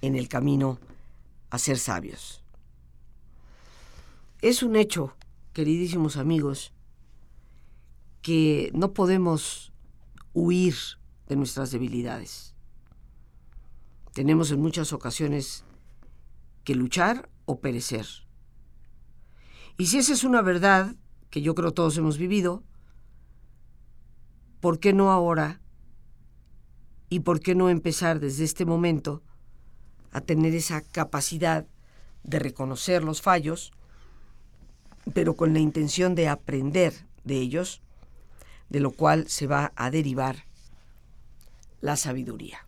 en 0.02 0.14
el 0.14 0.28
camino 0.28 0.78
a 1.48 1.58
ser 1.58 1.78
sabios. 1.78 2.44
Es 4.42 4.62
un 4.62 4.76
hecho, 4.76 5.16
queridísimos 5.54 6.18
amigos, 6.18 6.74
que 8.20 8.70
no 8.74 8.92
podemos 8.92 9.72
huir 10.34 10.74
de 11.28 11.36
nuestras 11.36 11.70
debilidades. 11.70 12.54
Tenemos 14.12 14.50
en 14.50 14.60
muchas 14.60 14.92
ocasiones 14.92 15.64
que 16.64 16.74
luchar 16.74 17.28
o 17.44 17.60
perecer. 17.60 18.06
Y 19.76 19.86
si 19.86 19.98
esa 19.98 20.12
es 20.12 20.24
una 20.24 20.42
verdad 20.42 20.94
que 21.30 21.42
yo 21.42 21.54
creo 21.54 21.72
todos 21.72 21.96
hemos 21.98 22.16
vivido, 22.16 22.62
¿por 24.60 24.78
qué 24.78 24.92
no 24.92 25.10
ahora? 25.10 25.60
¿Y 27.08 27.20
por 27.20 27.40
qué 27.40 27.54
no 27.54 27.68
empezar 27.68 28.20
desde 28.20 28.44
este 28.44 28.64
momento 28.64 29.22
a 30.12 30.20
tener 30.20 30.54
esa 30.54 30.80
capacidad 30.80 31.66
de 32.22 32.38
reconocer 32.38 33.04
los 33.04 33.20
fallos, 33.20 33.72
pero 35.12 35.34
con 35.34 35.52
la 35.52 35.58
intención 35.58 36.14
de 36.14 36.28
aprender 36.28 36.94
de 37.24 37.36
ellos, 37.36 37.82
de 38.70 38.80
lo 38.80 38.90
cual 38.90 39.28
se 39.28 39.46
va 39.46 39.72
a 39.76 39.90
derivar 39.90 40.44
la 41.80 41.96
sabiduría? 41.96 42.63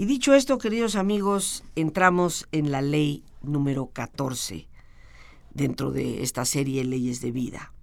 Y 0.00 0.06
dicho 0.06 0.32
esto, 0.32 0.56
queridos 0.56 0.96
amigos, 0.96 1.62
entramos 1.76 2.48
en 2.52 2.70
la 2.70 2.80
ley 2.80 3.22
número 3.42 3.90
14 3.92 4.66
dentro 5.52 5.90
de 5.90 6.22
esta 6.22 6.46
serie 6.46 6.84
Leyes 6.84 7.20
de 7.20 7.30
Vida. 7.32 7.74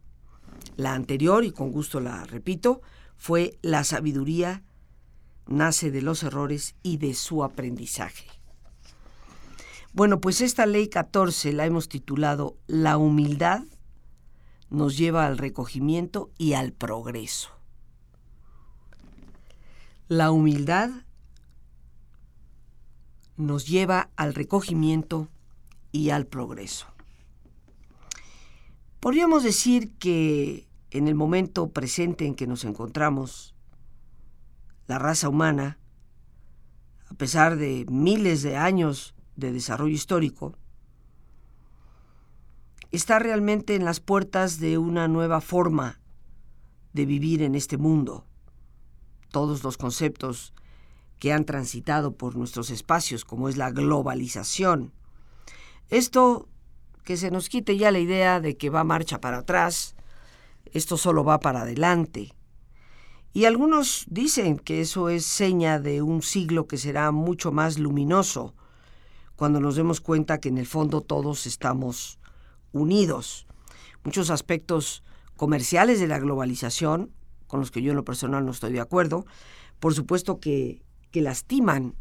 La 0.78 0.96
anterior, 0.96 1.46
y 1.46 1.52
con 1.52 1.72
gusto 1.72 2.00
la 2.00 2.24
repito, 2.24 2.82
fue 3.18 3.60
la 3.62 3.84
sabiduría 3.84 4.64
nace 5.46 5.92
de 5.92 6.02
los 6.02 6.24
errores 6.24 6.74
y 6.82 6.98
de 6.98 7.14
su 7.14 7.44
aprendizaje. 7.44 8.26
Bueno, 9.94 10.20
pues 10.20 10.42
esta 10.42 10.66
ley 10.66 10.88
14 10.88 11.54
la 11.54 11.68
hemos 11.68 11.88
titulado 11.88 12.58
La 12.66 12.98
humildad 12.98 13.62
nos 14.72 14.98
lleva 14.98 15.28
al 15.28 15.38
recogimiento 15.38 16.32
y 16.40 16.54
al 16.54 16.74
progreso. 16.74 17.52
La 20.08 20.32
humildad 20.32 20.90
nos 23.38 23.68
lleva 23.68 24.10
al 24.16 24.34
recogimiento 24.34 25.30
y 25.92 26.10
al 26.10 26.26
progreso. 26.26 26.88
Podríamos 29.00 29.44
decir 29.44 29.94
que 29.98 30.68
en 30.92 31.08
el 31.08 31.16
momento 31.16 31.70
presente 31.70 32.26
en 32.26 32.36
que 32.36 32.48
nos 32.48 32.66
encontramos, 32.66 33.56
la 34.88 35.00
raza 35.00 35.30
humana, 35.30 35.78
a 37.10 37.14
pesar 37.14 37.58
de 37.58 37.86
miles 37.90 38.42
de 38.42 38.58
años 38.58 39.14
de 39.36 39.52
desarrollo 39.52 39.94
histórico, 39.94 40.56
está 42.92 43.20
realmente 43.20 43.76
en 43.76 43.86
las 43.86 44.00
puertas 44.00 44.60
de 44.60 44.78
una 44.78 45.08
nueva 45.08 45.42
forma 45.42 46.00
de 46.94 47.06
vivir 47.06 47.44
en 47.44 47.54
este 47.54 47.78
mundo. 47.78 48.26
Todos 49.32 49.64
los 49.64 49.78
conceptos 49.78 50.54
que 51.20 51.34
han 51.34 51.46
transitado 51.46 52.16
por 52.16 52.36
nuestros 52.36 52.70
espacios, 52.70 53.26
como 53.26 53.50
es 53.50 53.58
la 53.58 53.72
globalización. 53.72 54.94
Esto 55.90 56.48
que 57.04 57.18
se 57.18 57.32
nos 57.32 57.50
quite 57.50 57.78
ya 57.78 57.92
la 57.92 58.00
idea 58.00 58.40
de 58.42 58.58
que 58.58 58.70
va 58.70 58.84
marcha 58.84 59.22
para 59.22 59.40
atrás, 59.40 59.96
esto 60.74 60.98
solo 60.98 61.24
va 61.24 61.40
para 61.40 61.62
adelante. 61.62 62.34
Y 63.34 63.46
algunos 63.46 64.06
dicen 64.10 64.58
que 64.58 64.82
eso 64.82 65.10
es 65.10 65.26
seña 65.26 65.80
de 65.80 66.02
un 66.02 66.22
siglo 66.22 66.68
que 66.68 66.78
será 66.78 67.12
mucho 67.12 67.52
más 67.52 67.78
luminoso, 67.78 68.56
cuando 69.36 69.60
nos 69.60 69.76
demos 69.76 70.02
cuenta 70.02 70.40
que 70.40 70.50
en 70.50 70.58
el 70.58 70.66
fondo 70.66 71.02
todos 71.02 71.46
estamos 71.46 72.20
unidos. 72.72 73.48
Muchos 74.04 74.30
aspectos 74.30 75.04
comerciales 75.36 76.00
de 76.00 76.08
la 76.08 76.20
globalización, 76.20 77.12
con 77.46 77.60
los 77.60 77.72
que 77.72 77.82
yo 77.82 77.92
en 77.92 77.98
lo 77.98 78.04
personal 78.04 78.46
no 78.46 78.52
estoy 78.52 78.74
de 78.74 78.82
acuerdo, 78.82 79.26
por 79.80 79.94
supuesto 79.94 80.40
que, 80.40 80.82
que 81.18 81.24
lastiman, 81.24 81.96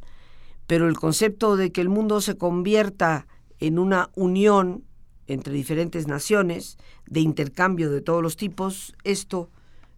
pero 0.67 0.89
el 0.89 0.99
concepto 0.99 1.57
de 1.57 1.73
que 1.73 1.81
el 1.81 1.89
mundo 1.89 2.21
se 2.21 2.37
convierta 2.37 3.27
en 3.59 3.79
una 3.79 4.11
unión 4.15 4.85
entre 5.27 5.55
diferentes 5.55 6.07
naciones, 6.07 6.77
de 7.07 7.21
intercambio 7.21 7.91
de 7.91 8.03
todos 8.03 8.23
los 8.23 8.37
tipos, 8.37 8.95
esto 9.05 9.49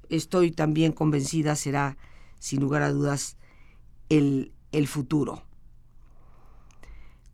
estoy 0.08 0.52
también 0.52 0.92
convencida 0.92 1.56
será, 1.56 1.96
sin 2.38 2.60
lugar 2.60 2.82
a 2.82 2.92
dudas, 2.92 3.36
el, 4.08 4.52
el 4.70 4.86
futuro. 4.86 5.42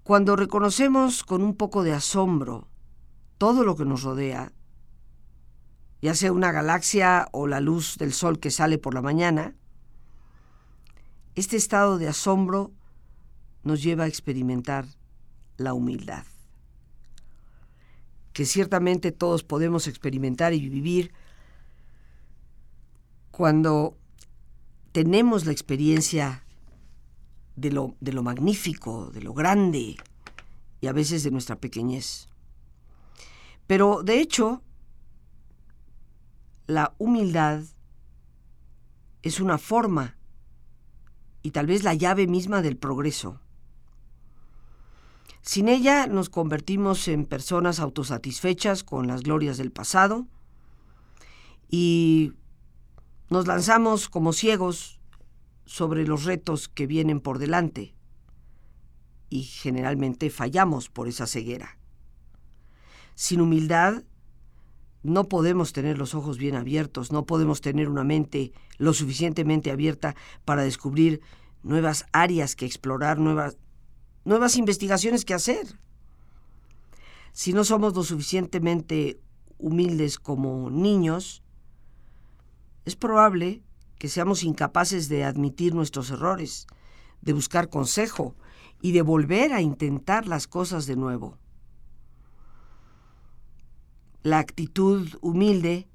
Cuando 0.03 0.37
reconocemos 0.37 1.23
con 1.23 1.43
un 1.43 1.55
poco 1.55 1.83
de 1.83 1.93
asombro 1.93 2.67
todo 3.37 3.63
lo 3.63 3.77
que 3.77 3.85
nos 3.85 4.03
rodea, 4.03 4.53
ya 6.01 6.15
sea 6.15 6.33
una 6.33 6.51
galaxia 6.51 7.29
o 7.33 7.47
la 7.47 7.61
luz 7.61 7.97
del 7.99 8.15
sol 8.15 8.39
que 8.39 8.51
sale 8.51 8.79
por 8.79 8.95
la 8.95 9.03
mañana, 9.03 9.55
este 11.35 11.57
estado 11.57 11.99
de 11.99 12.09
asombro 12.09 12.73
nos 13.63 13.83
lleva 13.83 14.05
a 14.05 14.09
experimentar 14.09 14.87
la 15.57 15.75
humildad 15.75 16.25
que 18.35 18.45
ciertamente 18.45 19.13
todos 19.13 19.45
podemos 19.45 19.87
experimentar 19.87 20.53
y 20.53 20.69
vivir 20.69 21.13
cuando 23.31 23.97
tenemos 24.91 25.47
la 25.47 25.53
experiencia 25.53 26.45
de 27.55 27.71
lo, 27.71 27.95
de 28.01 28.13
lo 28.13 28.25
magnífico, 28.25 29.11
de 29.13 29.23
lo 29.23 29.35
grande 29.35 29.97
y 30.81 30.87
a 30.89 30.93
veces 30.93 31.23
de 31.23 31.31
nuestra 31.31 31.57
pequeñez. 31.57 32.29
Pero 33.69 34.03
de 34.03 34.19
hecho, 34.19 34.63
la 36.67 36.93
humildad 36.99 37.63
es 39.23 39.39
una 39.39 39.59
forma 39.59 40.17
y 41.45 41.51
tal 41.51 41.67
vez 41.67 41.85
la 41.85 41.93
llave 41.93 42.27
misma 42.27 42.63
del 42.63 42.79
progreso. 42.79 43.39
Sin 45.43 45.69
ella 45.69 46.07
nos 46.07 46.31
convertimos 46.31 47.07
en 47.07 47.27
personas 47.27 47.81
autosatisfechas 47.81 48.83
con 48.83 49.07
las 49.07 49.23
glorias 49.23 49.59
del 49.59 49.71
pasado 49.71 50.27
y 51.71 52.33
nos 53.29 53.47
lanzamos 53.47 54.09
como 54.09 54.33
ciegos 54.33 54.99
sobre 55.67 56.07
los 56.07 56.25
retos 56.25 56.69
que 56.69 56.87
vienen 56.87 57.21
por 57.21 57.39
delante 57.39 57.95
y 59.29 59.43
generalmente 59.43 60.31
fallamos 60.31 60.89
por 60.89 61.09
esa 61.09 61.27
ceguera. 61.27 61.77
Sin 63.15 63.43
humildad 63.43 64.03
no 65.05 65.29
podemos 65.29 65.73
tener 65.75 65.99
los 65.99 66.15
ojos 66.15 66.39
bien 66.39 66.57
abiertos, 66.57 67.13
no 67.13 67.27
podemos 67.27 67.61
tener 67.61 67.89
una 67.89 68.05
mente 68.05 68.53
lo 68.79 68.95
suficientemente 68.95 69.71
abierta 69.71 70.17
para 70.47 70.63
descubrir 70.63 71.21
nuevas 71.63 72.07
áreas 72.13 72.57
que 72.57 72.65
explorar, 72.65 73.19
nuevas, 73.19 73.59
nuevas 74.25 74.57
investigaciones 74.57 75.25
que 75.25 75.35
hacer. 75.35 75.79
si 77.33 77.53
no 77.53 77.65
somos 77.65 77.95
lo 77.95 78.03
suficientemente 78.05 79.21
humildes 79.59 80.19
como 80.19 80.71
niños, 80.71 81.43
es 82.85 82.97
probable 82.97 83.63
que 83.99 84.09
seamos 84.09 84.43
incapaces 84.43 85.09
de 85.09 85.25
admitir 85.25 85.75
nuestros 85.75 86.11
errores, 86.11 86.67
de 87.23 87.33
buscar 87.33 87.69
consejo 87.69 88.35
y 88.81 88.93
de 88.93 89.03
volver 89.03 89.53
a 89.53 89.61
intentar 89.61 90.27
las 90.27 90.47
cosas 90.47 90.87
de 90.87 90.97
nuevo. 90.97 91.37
La 94.25 94.39
actitud 94.39 95.07
humilde 95.21 95.87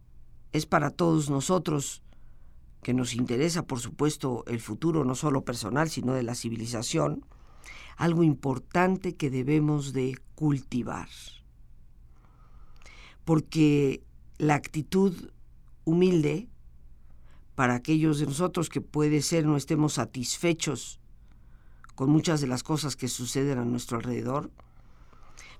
es 0.51 0.67
para 0.67 0.91
todos 0.91 1.32
nosotros, 1.32 2.03
que 2.84 2.93
nos 2.93 3.15
interesa, 3.15 3.63
por 3.63 3.80
supuesto, 3.80 4.43
el 4.45 4.59
futuro 4.59 5.03
no 5.03 5.15
solo 5.15 5.43
personal, 5.43 5.89
sino 5.89 6.13
de 6.13 6.21
la 6.21 6.36
civilización, 6.36 7.25
algo 7.97 8.21
importante 8.21 9.15
que 9.15 9.32
debemos 9.32 9.93
de 9.93 10.15
cultivar. 10.36 11.09
Porque 13.25 14.03
la 14.38 14.53
actitud 14.53 15.32
humilde, 15.84 16.49
para 17.55 17.73
aquellos 17.73 18.19
de 18.19 18.27
nosotros 18.27 18.69
que 18.69 18.80
puede 18.80 19.23
ser 19.23 19.47
no 19.47 19.57
estemos 19.57 19.93
satisfechos 19.93 20.99
con 21.95 22.11
muchas 22.11 22.41
de 22.41 22.47
las 22.47 22.61
cosas 22.61 22.95
que 22.95 23.07
suceden 23.07 23.57
a 23.57 23.65
nuestro 23.65 23.97
alrededor, 23.97 24.51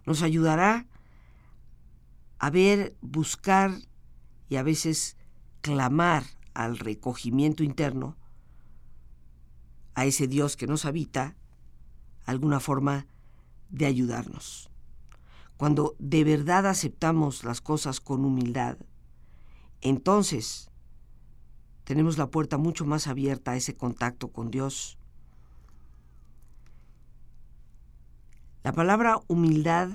nos 0.06 0.22
ayudará 0.22 0.76
a 0.76 0.99
ver, 2.50 2.96
buscar 3.02 3.72
y 4.48 4.56
a 4.56 4.64
veces 4.64 5.18
clamar 5.62 6.24
al 6.54 6.78
recogimiento 6.78 7.64
interno, 7.64 8.16
a 9.94 10.06
ese 10.06 10.28
Dios 10.28 10.56
que 10.56 10.68
nos 10.68 10.86
habita, 10.86 11.36
alguna 12.26 12.60
forma 12.60 13.08
de 13.70 13.86
ayudarnos. 13.86 14.70
Cuando 15.58 15.96
de 16.00 16.24
verdad 16.24 16.66
aceptamos 16.68 17.44
las 17.44 17.60
cosas 17.60 18.00
con 18.00 18.24
humildad, 18.24 18.78
entonces 19.82 20.72
tenemos 21.84 22.18
la 22.18 22.28
puerta 22.28 22.58
mucho 22.58 22.86
más 22.86 23.08
abierta 23.08 23.52
a 23.52 23.56
ese 23.58 23.76
contacto 23.76 24.30
con 24.30 24.52
Dios. 24.52 24.98
La 28.64 28.74
palabra 28.74 29.20
humildad 29.28 29.92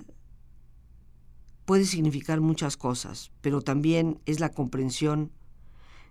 puede 1.64 1.84
significar 1.84 2.40
muchas 2.40 2.76
cosas, 2.76 3.32
pero 3.40 3.62
también 3.62 4.20
es 4.26 4.40
la 4.40 4.50
comprensión 4.50 5.32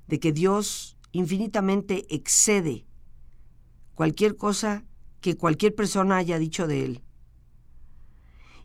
de 0.07 0.19
que 0.19 0.31
Dios 0.31 0.97
infinitamente 1.11 2.05
excede 2.13 2.85
cualquier 3.95 4.35
cosa 4.35 4.83
que 5.21 5.37
cualquier 5.37 5.73
persona 5.75 6.17
haya 6.17 6.37
dicho 6.39 6.67
de 6.67 6.85
Él, 6.85 7.01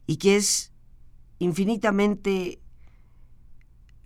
y 0.07 0.17
que 0.17 0.37
es 0.37 0.73
infinitamente 1.39 2.61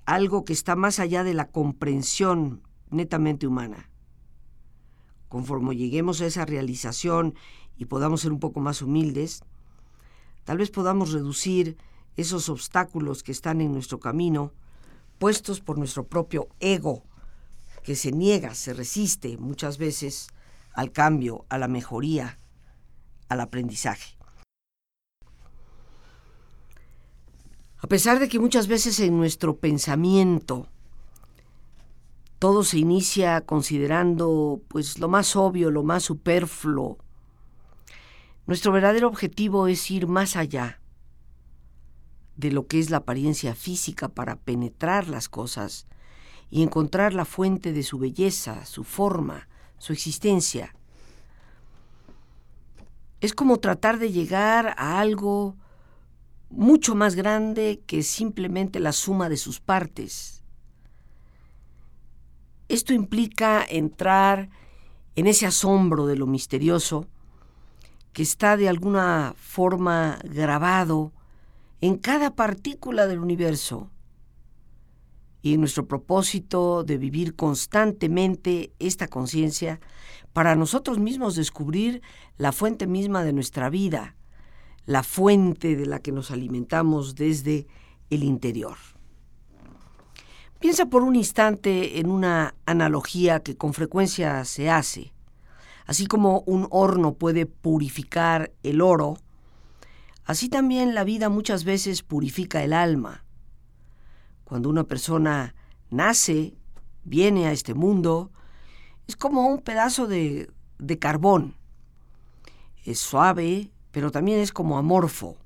algo 0.04 0.44
que 0.44 0.52
está 0.52 0.76
más 0.76 0.98
allá 0.98 1.24
de 1.24 1.32
la 1.32 1.48
comprensión 1.50 2.62
netamente 2.90 3.46
humana. 3.46 3.88
Conforme 5.28 5.76
lleguemos 5.76 6.20
a 6.20 6.26
esa 6.26 6.44
realización 6.44 7.34
y 7.78 7.86
podamos 7.86 8.20
ser 8.20 8.32
un 8.32 8.40
poco 8.40 8.60
más 8.60 8.82
humildes, 8.82 9.44
tal 10.44 10.58
vez 10.58 10.70
podamos 10.70 11.12
reducir 11.12 11.78
esos 12.16 12.48
obstáculos 12.48 13.22
que 13.22 13.32
están 13.32 13.60
en 13.60 13.72
nuestro 13.72 14.00
camino, 14.00 14.52
puestos 15.18 15.60
por 15.60 15.78
nuestro 15.78 16.06
propio 16.06 16.48
ego, 16.60 17.04
que 17.82 17.96
se 17.96 18.12
niega, 18.12 18.54
se 18.54 18.74
resiste 18.74 19.36
muchas 19.38 19.78
veces 19.78 20.28
al 20.72 20.92
cambio, 20.92 21.44
a 21.48 21.58
la 21.58 21.68
mejoría, 21.68 22.38
al 23.28 23.40
aprendizaje. 23.40 24.16
A 27.78 27.86
pesar 27.88 28.20
de 28.20 28.28
que 28.28 28.38
muchas 28.38 28.68
veces 28.68 29.00
en 29.00 29.16
nuestro 29.16 29.56
pensamiento 29.56 30.68
todo 32.38 32.64
se 32.64 32.78
inicia 32.78 33.40
considerando 33.42 34.60
pues 34.68 34.98
lo 34.98 35.08
más 35.08 35.34
obvio, 35.36 35.70
lo 35.70 35.82
más 35.82 36.04
superfluo, 36.04 36.98
nuestro 38.46 38.72
verdadero 38.72 39.08
objetivo 39.08 39.68
es 39.68 39.90
ir 39.90 40.06
más 40.06 40.36
allá 40.36 40.81
de 42.36 42.50
lo 42.50 42.66
que 42.66 42.78
es 42.78 42.90
la 42.90 42.98
apariencia 42.98 43.54
física 43.54 44.08
para 44.08 44.36
penetrar 44.36 45.08
las 45.08 45.28
cosas 45.28 45.86
y 46.50 46.62
encontrar 46.62 47.14
la 47.14 47.24
fuente 47.24 47.72
de 47.72 47.82
su 47.82 47.98
belleza, 47.98 48.64
su 48.66 48.84
forma, 48.84 49.48
su 49.78 49.92
existencia. 49.92 50.74
Es 53.20 53.34
como 53.34 53.58
tratar 53.58 53.98
de 53.98 54.12
llegar 54.12 54.74
a 54.76 55.00
algo 55.00 55.56
mucho 56.50 56.94
más 56.94 57.14
grande 57.14 57.82
que 57.86 58.02
simplemente 58.02 58.80
la 58.80 58.92
suma 58.92 59.28
de 59.28 59.36
sus 59.36 59.60
partes. 59.60 60.42
Esto 62.68 62.92
implica 62.92 63.64
entrar 63.68 64.50
en 65.14 65.26
ese 65.26 65.46
asombro 65.46 66.06
de 66.06 66.16
lo 66.16 66.26
misterioso 66.26 67.06
que 68.12 68.22
está 68.22 68.56
de 68.56 68.68
alguna 68.68 69.34
forma 69.36 70.18
grabado 70.24 71.12
en 71.82 71.96
cada 71.96 72.36
partícula 72.36 73.08
del 73.08 73.18
universo 73.18 73.90
y 75.42 75.54
en 75.54 75.60
nuestro 75.60 75.88
propósito 75.88 76.84
de 76.84 76.96
vivir 76.96 77.34
constantemente 77.34 78.72
esta 78.78 79.08
conciencia 79.08 79.80
para 80.32 80.54
nosotros 80.54 81.00
mismos 81.00 81.34
descubrir 81.34 82.00
la 82.38 82.52
fuente 82.52 82.86
misma 82.86 83.24
de 83.24 83.32
nuestra 83.32 83.68
vida, 83.68 84.14
la 84.86 85.02
fuente 85.02 85.74
de 85.74 85.86
la 85.86 85.98
que 85.98 86.12
nos 86.12 86.30
alimentamos 86.30 87.16
desde 87.16 87.66
el 88.10 88.22
interior. 88.22 88.76
Piensa 90.60 90.86
por 90.86 91.02
un 91.02 91.16
instante 91.16 91.98
en 91.98 92.08
una 92.08 92.54
analogía 92.64 93.40
que 93.40 93.56
con 93.56 93.74
frecuencia 93.74 94.44
se 94.44 94.70
hace. 94.70 95.12
Así 95.84 96.06
como 96.06 96.44
un 96.46 96.68
horno 96.70 97.14
puede 97.14 97.46
purificar 97.46 98.52
el 98.62 98.80
oro, 98.80 99.16
Así 100.24 100.48
también 100.48 100.94
la 100.94 101.04
vida 101.04 101.28
muchas 101.28 101.64
veces 101.64 102.02
purifica 102.02 102.62
el 102.62 102.72
alma. 102.72 103.24
Cuando 104.44 104.68
una 104.68 104.84
persona 104.84 105.54
nace, 105.90 106.54
viene 107.04 107.46
a 107.46 107.52
este 107.52 107.74
mundo, 107.74 108.30
es 109.06 109.16
como 109.16 109.46
un 109.46 109.60
pedazo 109.60 110.06
de, 110.06 110.50
de 110.78 110.98
carbón. 110.98 111.56
Es 112.84 112.98
suave, 113.00 113.72
pero 113.90 114.10
también 114.10 114.40
es 114.40 114.52
como 114.52 114.78
amorfo. 114.78 115.36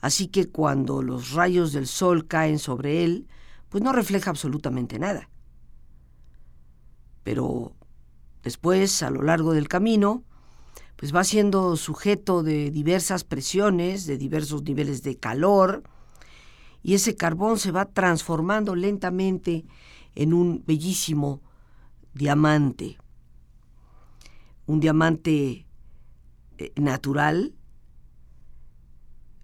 Así 0.00 0.26
que 0.26 0.50
cuando 0.50 1.00
los 1.00 1.30
rayos 1.30 1.72
del 1.72 1.86
sol 1.86 2.26
caen 2.26 2.58
sobre 2.58 3.04
él, 3.04 3.28
pues 3.68 3.84
no 3.84 3.92
refleja 3.92 4.30
absolutamente 4.30 4.98
nada. 4.98 5.28
Pero 7.22 7.72
después, 8.42 9.02
a 9.02 9.10
lo 9.10 9.22
largo 9.22 9.52
del 9.52 9.68
camino, 9.68 10.24
pues 11.02 11.12
va 11.12 11.24
siendo 11.24 11.74
sujeto 11.74 12.44
de 12.44 12.70
diversas 12.70 13.24
presiones, 13.24 14.06
de 14.06 14.16
diversos 14.16 14.62
niveles 14.62 15.02
de 15.02 15.16
calor, 15.16 15.82
y 16.80 16.94
ese 16.94 17.16
carbón 17.16 17.58
se 17.58 17.72
va 17.72 17.86
transformando 17.86 18.76
lentamente 18.76 19.64
en 20.14 20.32
un 20.32 20.62
bellísimo 20.64 21.42
diamante. 22.14 22.98
Un 24.66 24.78
diamante 24.78 25.66
eh, 26.58 26.72
natural, 26.76 27.56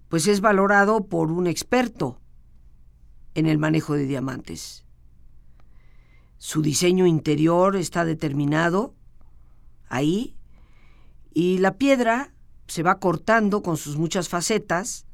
pues 0.07 0.27
es 0.27 0.39
valorado 0.39 1.07
por 1.07 1.29
un 1.29 1.45
experto 1.45 2.21
en 3.35 3.47
el 3.47 3.57
manejo 3.57 3.95
de 3.95 4.05
diamantes. 4.05 4.85
Su 6.37 6.61
diseño 6.61 7.05
interior 7.05 7.75
está 7.75 8.05
determinado 8.05 8.95
ahí 9.89 10.37
y 11.33 11.59
la 11.59 11.75
piedra 11.75 12.33
se 12.67 12.83
va 12.83 12.99
cortando 12.99 13.61
con 13.61 13.77
sus 13.77 13.97
muchas 13.97 14.29
facetas 14.29 15.05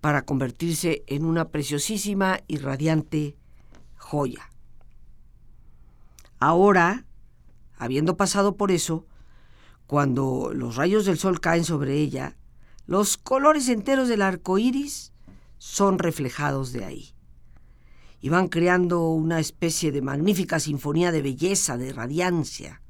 para 0.00 0.22
convertirse 0.22 1.02
en 1.06 1.24
una 1.24 1.48
preciosísima 1.48 2.40
y 2.46 2.58
radiante 2.58 3.36
joya. 3.96 4.50
Ahora, 6.38 7.04
habiendo 7.76 8.16
pasado 8.16 8.56
por 8.56 8.70
eso, 8.70 9.06
cuando 9.86 10.52
los 10.54 10.76
rayos 10.76 11.04
del 11.04 11.18
sol 11.18 11.40
caen 11.40 11.64
sobre 11.64 11.94
ella, 11.94 12.36
los 12.86 13.16
colores 13.16 13.68
enteros 13.68 14.08
del 14.08 14.22
arco 14.22 14.58
iris 14.58 15.12
son 15.58 15.98
reflejados 15.98 16.72
de 16.72 16.84
ahí. 16.84 17.14
Y 18.20 18.30
van 18.30 18.48
creando 18.48 19.08
una 19.10 19.40
especie 19.40 19.92
de 19.92 20.02
magnífica 20.02 20.58
sinfonía 20.60 21.12
de 21.12 21.22
belleza, 21.22 21.76
de 21.76 21.92
radiancia, 21.92 22.82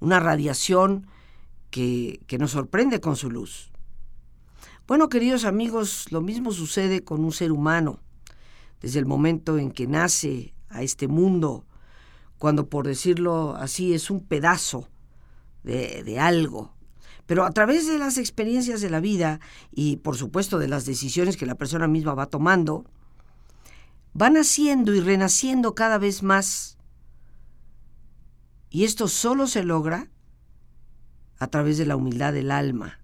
una 0.00 0.20
radiación 0.20 1.06
que, 1.70 2.36
nos 2.38 2.50
sorprende 2.50 3.00
con 3.00 3.16
su 3.16 3.30
luz. 3.30 3.70
Bueno, 4.86 5.08
queridos 5.08 5.44
amigos, 5.44 6.10
lo 6.10 6.20
mismo 6.20 6.52
sucede 6.52 7.04
con 7.04 7.24
un 7.24 7.32
ser 7.32 7.52
humano. 7.52 8.00
Desde 8.80 8.98
el 8.98 9.06
momento 9.06 9.58
en 9.58 9.70
que 9.70 9.86
nace 9.86 10.54
a 10.68 10.82
este 10.82 11.06
mundo, 11.06 11.64
cuando 12.38 12.68
por 12.68 12.86
decirlo 12.86 13.54
así 13.56 13.94
es 13.94 14.10
un 14.10 14.20
pedazo 14.20 14.88
de, 15.62 16.02
de 16.02 16.18
algo, 16.18 16.74
Pero 17.26 17.44
a 17.44 17.52
través 17.52 17.86
de 17.86 17.98
las 17.98 18.18
experiencias 18.18 18.80
de 18.80 18.90
la 18.90 18.98
vida 18.98 19.38
y 19.70 19.98
por 19.98 20.16
supuesto 20.16 20.58
de 20.58 20.66
las 20.66 20.84
decisiones 20.84 21.36
que 21.36 21.46
la 21.46 21.54
persona 21.54 21.86
misma 21.86 22.14
va 22.14 22.26
tomando, 22.26 22.84
van 24.14 24.32
naciendo 24.32 24.94
y 24.94 25.00
renaciendo 25.00 25.76
cada 25.76 25.98
vez 25.98 26.24
más. 26.24 26.78
Y 28.70 28.82
esto 28.84 29.06
solo 29.06 29.46
se 29.46 29.62
logra 29.62 30.08
a 31.40 31.48
través 31.48 31.78
de 31.78 31.86
la 31.86 31.96
humildad 31.96 32.32
del 32.32 32.52
alma, 32.52 33.00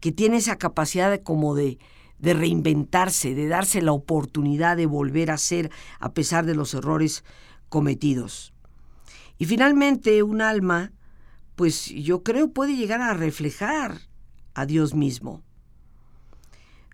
que 0.00 0.12
tiene 0.12 0.36
esa 0.36 0.56
capacidad 0.58 1.10
de, 1.10 1.22
como 1.22 1.54
de, 1.54 1.78
de 2.18 2.34
reinventarse, 2.34 3.34
de 3.34 3.48
darse 3.48 3.80
la 3.80 3.92
oportunidad 3.92 4.76
de 4.76 4.86
volver 4.86 5.30
a 5.30 5.38
ser 5.38 5.70
a 6.00 6.12
pesar 6.12 6.44
de 6.44 6.54
los 6.54 6.74
errores 6.74 7.24
cometidos. 7.68 8.52
Y 9.38 9.46
finalmente 9.46 10.22
un 10.22 10.42
alma, 10.42 10.92
pues 11.56 11.86
yo 11.86 12.22
creo 12.22 12.52
puede 12.52 12.76
llegar 12.76 13.00
a 13.00 13.14
reflejar 13.14 14.00
a 14.54 14.66
Dios 14.66 14.94
mismo. 14.94 15.42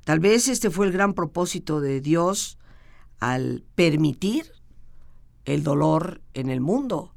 Tal 0.04 0.20
vez 0.20 0.48
este 0.48 0.70
fue 0.70 0.86
el 0.86 0.92
gran 0.92 1.14
propósito 1.14 1.80
de 1.80 2.00
Dios 2.00 2.58
al 3.18 3.64
permitir 3.74 4.52
el 5.44 5.62
dolor 5.62 6.20
en 6.34 6.50
el 6.50 6.60
mundo, 6.60 7.14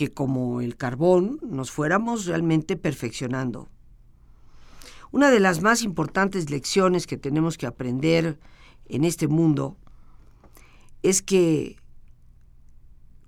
que 0.00 0.10
como 0.10 0.62
el 0.62 0.78
carbón 0.78 1.38
nos 1.42 1.70
fuéramos 1.70 2.24
realmente 2.24 2.78
perfeccionando. 2.78 3.68
Una 5.12 5.30
de 5.30 5.40
las 5.40 5.60
más 5.60 5.82
importantes 5.82 6.48
lecciones 6.48 7.06
que 7.06 7.18
tenemos 7.18 7.58
que 7.58 7.66
aprender 7.66 8.40
en 8.86 9.04
este 9.04 9.28
mundo 9.28 9.76
es 11.02 11.20
que 11.20 11.76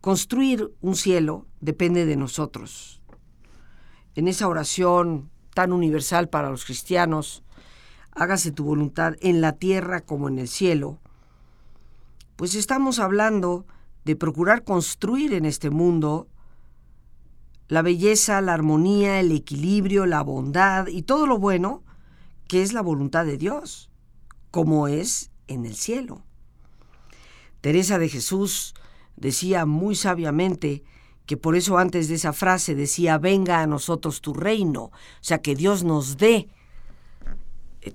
construir 0.01 0.73
un 0.81 0.97
cielo 0.97 1.47
depende 1.61 2.07
de 2.07 2.17
nosotros. 2.17 3.03
En 4.15 4.27
esa 4.27 4.49
oración 4.49 5.31
tan 5.53 5.75
universal 5.75 6.31
para 6.31 6.49
los 6.49 6.65
cristianos, 6.65 7.43
hágase 8.13 8.51
tu 8.51 8.65
voluntad 8.65 9.17
en 9.21 9.43
la 9.43 9.53
tierra 9.53 10.01
como 10.01 10.27
en 10.27 10.39
el 10.39 10.49
cielo, 10.49 11.01
pues 12.37 12.55
estamos 12.55 12.99
hablando 12.99 13.67
de 14.07 14.17
procurar 14.17 14.65
construir 14.65 15.35
en 15.35 15.45
este 15.45 15.69
mundo 15.69 16.29
la 17.73 17.81
belleza, 17.81 18.43
la 18.43 18.53
armonía, 18.53 19.19
el 19.19 19.33
equilibrio, 19.33 20.05
la 20.05 20.21
bondad 20.21 20.89
y 20.89 21.05
todo 21.05 21.27
lo 21.27 21.39
bueno 21.39 21.83
que 22.47 22.61
es 22.61 22.75
la 22.75 22.83
voluntad 22.83 23.25
de 23.25 23.39
Dios, 23.39 23.89
como 24.51 24.89
es 24.89 25.31
en 25.49 25.65
el 25.65 25.75
cielo. 25.75 26.23
Teresa 27.63 27.99
de 27.99 28.11
Jesús 28.11 28.75
decía 29.17 29.65
muy 29.65 29.95
sabiamente 29.95 30.85
que 31.25 31.39
por 31.39 31.57
eso 31.57 31.79
antes 31.79 32.09
de 32.09 32.17
esa 32.17 32.35
frase 32.35 32.75
decía, 32.75 33.17
venga 33.17 33.63
a 33.63 33.67
nosotros 33.67 34.21
tu 34.21 34.35
reino, 34.35 34.83
o 34.83 34.93
sea, 35.23 35.41
que 35.41 35.55
Dios 35.55 35.83
nos 35.83 36.19
dé 36.19 36.51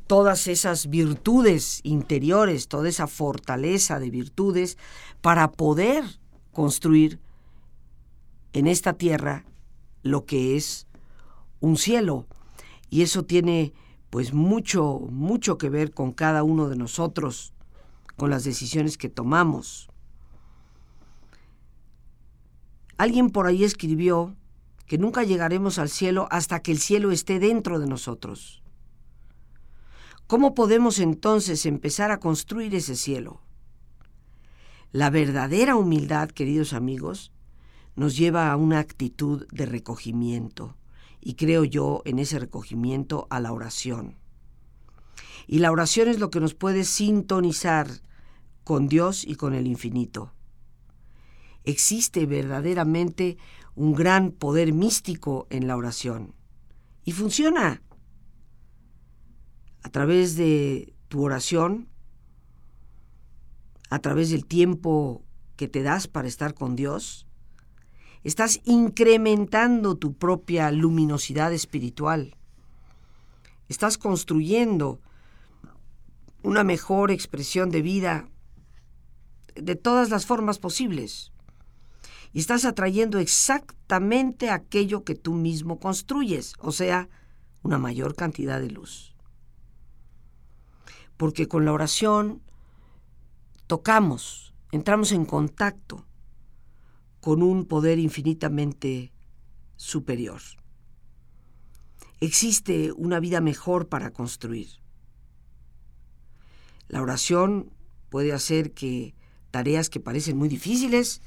todas 0.07 0.47
esas 0.47 0.89
virtudes 0.89 1.81
interiores, 1.83 2.67
toda 2.67 2.89
esa 2.89 3.05
fortaleza 3.05 3.99
de 3.99 4.09
virtudes 4.09 4.79
para 5.21 5.51
poder 5.51 6.03
construir 6.51 7.19
en 8.53 8.65
esta 8.65 8.93
tierra 8.93 9.45
lo 10.07 10.25
que 10.25 10.55
es 10.55 10.87
un 11.59 11.77
cielo. 11.77 12.25
Y 12.89 13.01
eso 13.01 13.23
tiene 13.23 13.73
pues 14.09 14.33
mucho, 14.33 14.99
mucho 15.09 15.57
que 15.57 15.69
ver 15.69 15.93
con 15.93 16.11
cada 16.11 16.43
uno 16.43 16.69
de 16.69 16.77
nosotros, 16.77 17.53
con 18.15 18.29
las 18.29 18.43
decisiones 18.43 18.97
que 18.97 19.09
tomamos. 19.09 19.89
Alguien 22.97 23.29
por 23.29 23.45
ahí 23.45 23.63
escribió 23.63 24.35
que 24.87 24.97
nunca 24.97 25.23
llegaremos 25.23 25.77
al 25.77 25.89
cielo 25.89 26.27
hasta 26.31 26.61
que 26.61 26.71
el 26.71 26.79
cielo 26.79 27.11
esté 27.11 27.39
dentro 27.39 27.79
de 27.79 27.87
nosotros. 27.87 28.63
¿Cómo 30.25 30.55
podemos 30.55 30.99
entonces 30.99 31.65
empezar 31.65 32.11
a 32.11 32.19
construir 32.19 32.73
ese 32.73 32.95
cielo? 32.95 33.41
La 34.91 35.09
verdadera 35.09 35.75
humildad, 35.75 36.29
queridos 36.29 36.73
amigos, 36.73 37.31
nos 37.97 38.15
lleva 38.15 38.51
a 38.51 38.55
una 38.55 38.79
actitud 38.79 39.47
de 39.51 39.65
recogimiento, 39.65 40.77
y 41.19 41.33
creo 41.33 41.63
yo 41.63 42.03
en 42.05 42.19
ese 42.19 42.37
recogimiento 42.37 43.27
a 43.31 43.39
la 43.39 43.51
oración. 43.51 44.15
Y 45.47 45.59
la 45.59 45.71
oración 45.71 46.07
es 46.07 46.19
lo 46.19 46.29
que 46.29 46.39
nos 46.39 46.53
puede 46.53 46.85
sintonizar 46.85 47.87
con 48.63 48.87
Dios 48.87 49.25
y 49.25 49.35
con 49.35 49.55
el 49.55 49.65
infinito. 49.65 50.31
Existe 51.63 52.25
verdaderamente 52.27 53.37
un 53.75 53.93
gran 53.93 54.31
poder 54.31 54.73
místico 54.73 55.47
en 55.49 55.67
la 55.67 55.75
oración. 55.75 56.35
Y 57.03 57.13
funciona 57.13 57.81
a 59.81 59.89
través 59.89 60.35
de 60.35 60.93
tu 61.07 61.23
oración, 61.23 61.89
a 63.89 63.99
través 63.99 64.29
del 64.29 64.45
tiempo 64.45 65.23
que 65.55 65.67
te 65.67 65.81
das 65.81 66.07
para 66.07 66.27
estar 66.27 66.53
con 66.53 66.75
Dios, 66.75 67.26
estás 68.27 68.61
incrementando 68.65 69.95
tu 69.95 70.13
propia 70.13 70.71
luminosidad 70.71 71.53
espiritual. 71.53 72.35
Estás 73.69 73.97
construyendo 73.97 74.99
una 76.43 76.63
mejor 76.63 77.11
expresión 77.11 77.69
de 77.69 77.81
vida 77.81 78.29
de 79.55 79.75
todas 79.75 80.09
las 80.09 80.25
formas 80.25 80.59
posibles. 80.59 81.31
Y 82.33 82.39
estás 82.39 82.65
atrayendo 82.65 83.19
exactamente 83.19 84.49
aquello 84.49 85.03
que 85.03 85.15
tú 85.15 85.33
mismo 85.33 85.79
construyes, 85.79 86.53
o 86.59 86.71
sea, 86.71 87.09
una 87.63 87.77
mayor 87.77 88.15
cantidad 88.15 88.59
de 88.59 88.69
luz 88.69 89.17
porque 91.17 91.47
con 91.47 91.65
la 91.65 91.73
oración 91.73 92.41
tocamos, 93.65 94.53
entramos 94.71 95.11
en 95.11 95.25
contacto 95.25 96.05
con 97.27 97.43
un 97.43 97.65
poder 97.65 97.99
infinitamente 97.99 99.11
superior. 99.75 100.39
Existe 102.21 102.93
una 102.93 103.19
vida 103.19 103.41
mejor 103.41 103.89
para 103.89 104.11
construir. 104.11 104.69
La 106.87 107.01
oración 107.01 107.69
puede 108.07 108.31
hacer 108.31 108.71
que 108.71 109.13
tareas 109.51 109.89
que 109.89 109.99
parecen 109.99 110.37
muy 110.37 110.47
difíciles 110.47 111.21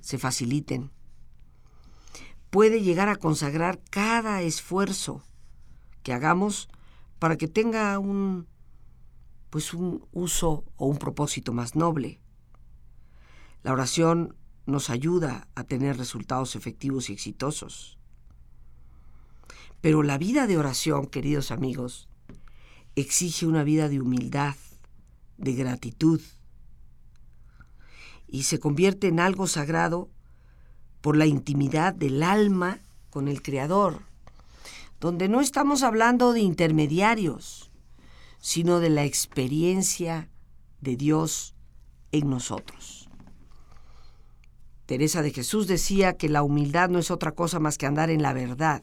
se 0.00 0.18
faciliten. 0.18 0.90
Puede 2.50 2.82
llegar 2.82 3.08
a 3.08 3.14
consagrar 3.14 3.80
cada 3.88 4.42
esfuerzo 4.42 5.22
que 6.02 6.12
hagamos 6.12 6.68
para 7.20 7.36
que 7.36 7.46
tenga 7.46 7.96
un 8.00 8.48
pues 9.50 9.72
un 9.74 10.08
uso 10.10 10.64
o 10.74 10.88
un 10.88 10.98
propósito 10.98 11.52
más 11.52 11.76
noble. 11.76 12.18
La 13.62 13.72
oración 13.72 14.34
nos 14.66 14.90
ayuda 14.90 15.48
a 15.54 15.64
tener 15.64 15.96
resultados 15.96 16.56
efectivos 16.56 17.08
y 17.08 17.12
exitosos. 17.12 17.98
Pero 19.80 20.02
la 20.02 20.18
vida 20.18 20.46
de 20.46 20.58
oración, 20.58 21.06
queridos 21.06 21.50
amigos, 21.50 22.08
exige 22.96 23.46
una 23.46 23.62
vida 23.62 23.88
de 23.88 24.00
humildad, 24.00 24.56
de 25.38 25.54
gratitud, 25.54 26.20
y 28.28 28.42
se 28.42 28.58
convierte 28.58 29.06
en 29.06 29.20
algo 29.20 29.46
sagrado 29.46 30.10
por 31.00 31.16
la 31.16 31.26
intimidad 31.26 31.94
del 31.94 32.22
alma 32.22 32.80
con 33.10 33.28
el 33.28 33.42
Creador, 33.42 34.02
donde 34.98 35.28
no 35.28 35.40
estamos 35.40 35.82
hablando 35.84 36.32
de 36.32 36.40
intermediarios, 36.40 37.70
sino 38.40 38.80
de 38.80 38.90
la 38.90 39.04
experiencia 39.04 40.28
de 40.80 40.96
Dios 40.96 41.54
en 42.12 42.30
nosotros. 42.30 43.05
Teresa 44.86 45.22
de 45.22 45.32
Jesús 45.32 45.66
decía 45.66 46.16
que 46.16 46.28
la 46.28 46.42
humildad 46.42 46.88
no 46.88 46.98
es 46.98 47.10
otra 47.10 47.32
cosa 47.32 47.58
más 47.60 47.76
que 47.76 47.86
andar 47.86 48.10
en 48.10 48.22
la 48.22 48.32
verdad. 48.32 48.82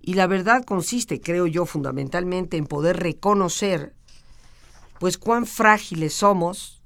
Y 0.00 0.14
la 0.14 0.26
verdad 0.26 0.64
consiste, 0.64 1.20
creo 1.20 1.46
yo, 1.46 1.66
fundamentalmente 1.66 2.56
en 2.56 2.66
poder 2.66 2.98
reconocer, 2.98 3.94
pues 4.98 5.18
cuán 5.18 5.46
frágiles 5.46 6.14
somos, 6.14 6.82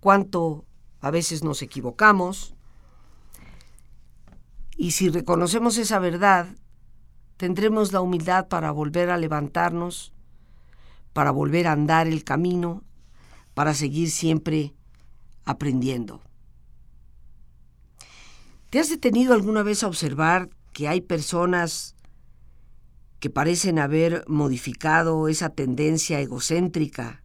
cuánto 0.00 0.64
a 1.00 1.10
veces 1.10 1.42
nos 1.42 1.62
equivocamos, 1.62 2.54
y 4.76 4.92
si 4.92 5.08
reconocemos 5.08 5.76
esa 5.76 5.98
verdad, 5.98 6.46
tendremos 7.36 7.92
la 7.92 8.00
humildad 8.00 8.48
para 8.48 8.70
volver 8.70 9.10
a 9.10 9.16
levantarnos 9.16 10.12
para 11.18 11.32
volver 11.32 11.66
a 11.66 11.72
andar 11.72 12.06
el 12.06 12.22
camino, 12.22 12.84
para 13.52 13.74
seguir 13.74 14.08
siempre 14.08 14.74
aprendiendo. 15.44 16.22
¿Te 18.70 18.78
has 18.78 18.90
detenido 18.90 19.32
alguna 19.32 19.62
vez 19.62 19.82
a 19.82 19.86
observar 19.86 20.50
que 20.74 20.88
hay 20.88 21.00
personas 21.00 21.96
que 23.18 23.30
parecen 23.30 23.78
haber 23.78 24.24
modificado 24.28 25.28
esa 25.28 25.48
tendencia 25.48 26.20
egocéntrica 26.20 27.22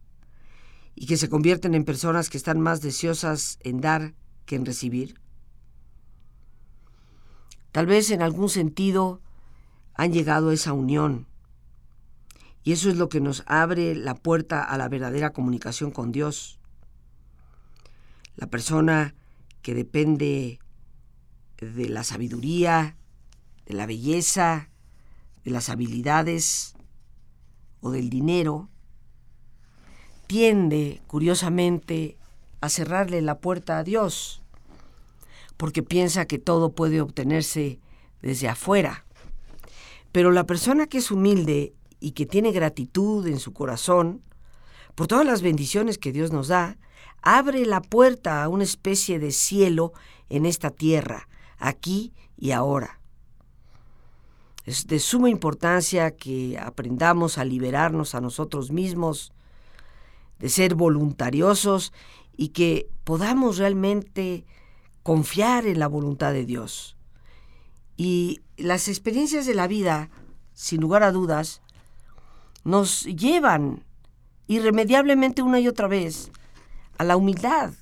y 0.95 1.05
que 1.05 1.17
se 1.17 1.27
convierten 1.27 1.75
en 1.75 1.83
personas 1.83 2.29
que 2.29 2.37
están 2.37 2.61
más 2.61 2.81
deseosas 2.81 3.59
en 3.61 3.81
dar 3.81 4.13
que 4.45 4.55
en 4.55 4.65
recibir? 4.65 5.19
Tal 7.73 7.87
vez 7.87 8.09
en 8.11 8.21
algún 8.21 8.47
sentido 8.47 9.19
han 9.95 10.13
llegado 10.13 10.49
a 10.49 10.53
esa 10.53 10.71
unión. 10.71 11.27
Y 12.63 12.71
eso 12.71 12.89
es 12.89 12.95
lo 12.95 13.09
que 13.09 13.19
nos 13.19 13.43
abre 13.47 13.95
la 13.95 14.15
puerta 14.15 14.63
a 14.63 14.77
la 14.77 14.87
verdadera 14.87 15.33
comunicación 15.33 15.91
con 15.91 16.13
Dios. 16.13 16.57
La 18.37 18.47
persona 18.47 19.13
que 19.61 19.73
depende 19.73 20.59
de 21.63 21.89
la 21.89 22.03
sabiduría, 22.03 22.95
de 23.65 23.73
la 23.73 23.85
belleza, 23.85 24.69
de 25.43 25.51
las 25.51 25.69
habilidades 25.69 26.75
o 27.81 27.91
del 27.91 28.09
dinero, 28.09 28.69
tiende, 30.27 31.01
curiosamente, 31.07 32.17
a 32.61 32.69
cerrarle 32.69 33.21
la 33.21 33.39
puerta 33.39 33.77
a 33.77 33.83
Dios, 33.83 34.41
porque 35.57 35.83
piensa 35.83 36.25
que 36.25 36.39
todo 36.39 36.71
puede 36.71 37.01
obtenerse 37.01 37.79
desde 38.21 38.47
afuera. 38.47 39.05
Pero 40.11 40.31
la 40.31 40.45
persona 40.45 40.87
que 40.87 40.99
es 40.99 41.11
humilde 41.11 41.73
y 41.99 42.11
que 42.11 42.25
tiene 42.25 42.51
gratitud 42.51 43.27
en 43.27 43.39
su 43.39 43.53
corazón 43.53 44.21
por 44.95 45.07
todas 45.07 45.25
las 45.25 45.41
bendiciones 45.41 45.97
que 45.97 46.11
Dios 46.11 46.31
nos 46.31 46.47
da, 46.47 46.77
abre 47.21 47.65
la 47.65 47.81
puerta 47.81 48.43
a 48.43 48.49
una 48.49 48.63
especie 48.63 49.19
de 49.19 49.31
cielo 49.31 49.93
en 50.29 50.45
esta 50.45 50.69
tierra, 50.69 51.27
aquí 51.63 52.13
y 52.37 52.51
ahora. 52.51 52.99
Es 54.65 54.87
de 54.87 54.99
suma 54.99 55.29
importancia 55.29 56.11
que 56.11 56.57
aprendamos 56.59 57.37
a 57.37 57.45
liberarnos 57.45 58.15
a 58.15 58.21
nosotros 58.21 58.71
mismos, 58.71 59.31
de 60.39 60.49
ser 60.49 60.75
voluntariosos 60.75 61.93
y 62.35 62.49
que 62.49 62.89
podamos 63.03 63.57
realmente 63.57 64.45
confiar 65.03 65.65
en 65.65 65.79
la 65.79 65.87
voluntad 65.87 66.33
de 66.33 66.45
Dios. 66.45 66.97
Y 67.95 68.41
las 68.57 68.87
experiencias 68.87 69.45
de 69.45 69.55
la 69.55 69.67
vida, 69.67 70.09
sin 70.53 70.81
lugar 70.81 71.03
a 71.03 71.11
dudas, 71.11 71.61
nos 72.63 73.03
llevan 73.03 73.83
irremediablemente 74.47 75.41
una 75.41 75.59
y 75.59 75.67
otra 75.67 75.87
vez 75.87 76.31
a 76.97 77.03
la 77.03 77.15
humildad. 77.15 77.73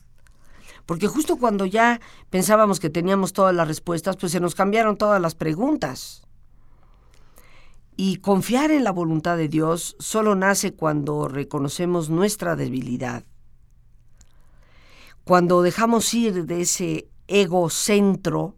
Porque 0.91 1.07
justo 1.07 1.37
cuando 1.37 1.65
ya 1.65 2.01
pensábamos 2.29 2.81
que 2.81 2.89
teníamos 2.89 3.31
todas 3.31 3.55
las 3.55 3.65
respuestas, 3.65 4.17
pues 4.17 4.33
se 4.33 4.41
nos 4.41 4.55
cambiaron 4.55 4.97
todas 4.97 5.21
las 5.21 5.35
preguntas. 5.35 6.27
Y 7.95 8.17
confiar 8.17 8.71
en 8.71 8.83
la 8.83 8.91
voluntad 8.91 9.37
de 9.37 9.47
Dios 9.47 9.95
solo 9.99 10.35
nace 10.35 10.73
cuando 10.73 11.29
reconocemos 11.29 12.09
nuestra 12.09 12.57
debilidad. 12.57 13.23
Cuando 15.23 15.61
dejamos 15.61 16.13
ir 16.13 16.45
de 16.45 16.59
ese 16.59 17.07
ego 17.29 17.69
centro 17.69 18.57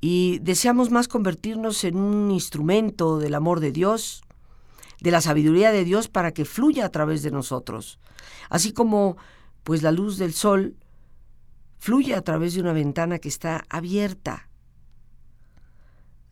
y 0.00 0.40
deseamos 0.40 0.90
más 0.90 1.06
convertirnos 1.06 1.84
en 1.84 1.98
un 1.98 2.32
instrumento 2.32 3.18
del 3.20 3.36
amor 3.36 3.60
de 3.60 3.70
Dios, 3.70 4.24
de 5.00 5.12
la 5.12 5.20
sabiduría 5.20 5.70
de 5.70 5.84
Dios 5.84 6.08
para 6.08 6.32
que 6.32 6.44
fluya 6.44 6.84
a 6.84 6.90
través 6.90 7.22
de 7.22 7.30
nosotros. 7.30 8.00
Así 8.48 8.72
como 8.72 9.16
pues 9.62 9.82
la 9.82 9.92
luz 9.92 10.18
del 10.18 10.32
sol 10.32 10.74
fluye 11.80 12.14
a 12.14 12.22
través 12.22 12.54
de 12.54 12.60
una 12.60 12.72
ventana 12.72 13.18
que 13.18 13.28
está 13.28 13.64
abierta. 13.68 14.48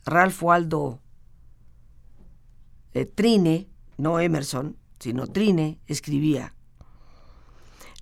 Ralph 0.05 0.42
Waldo 0.42 1.01
eh, 2.92 3.07
Trine, 3.07 3.68
no 3.96 4.20
Emerson, 4.20 4.76
sino 5.01 5.26
Trine, 5.26 5.80
escribía, 5.86 6.55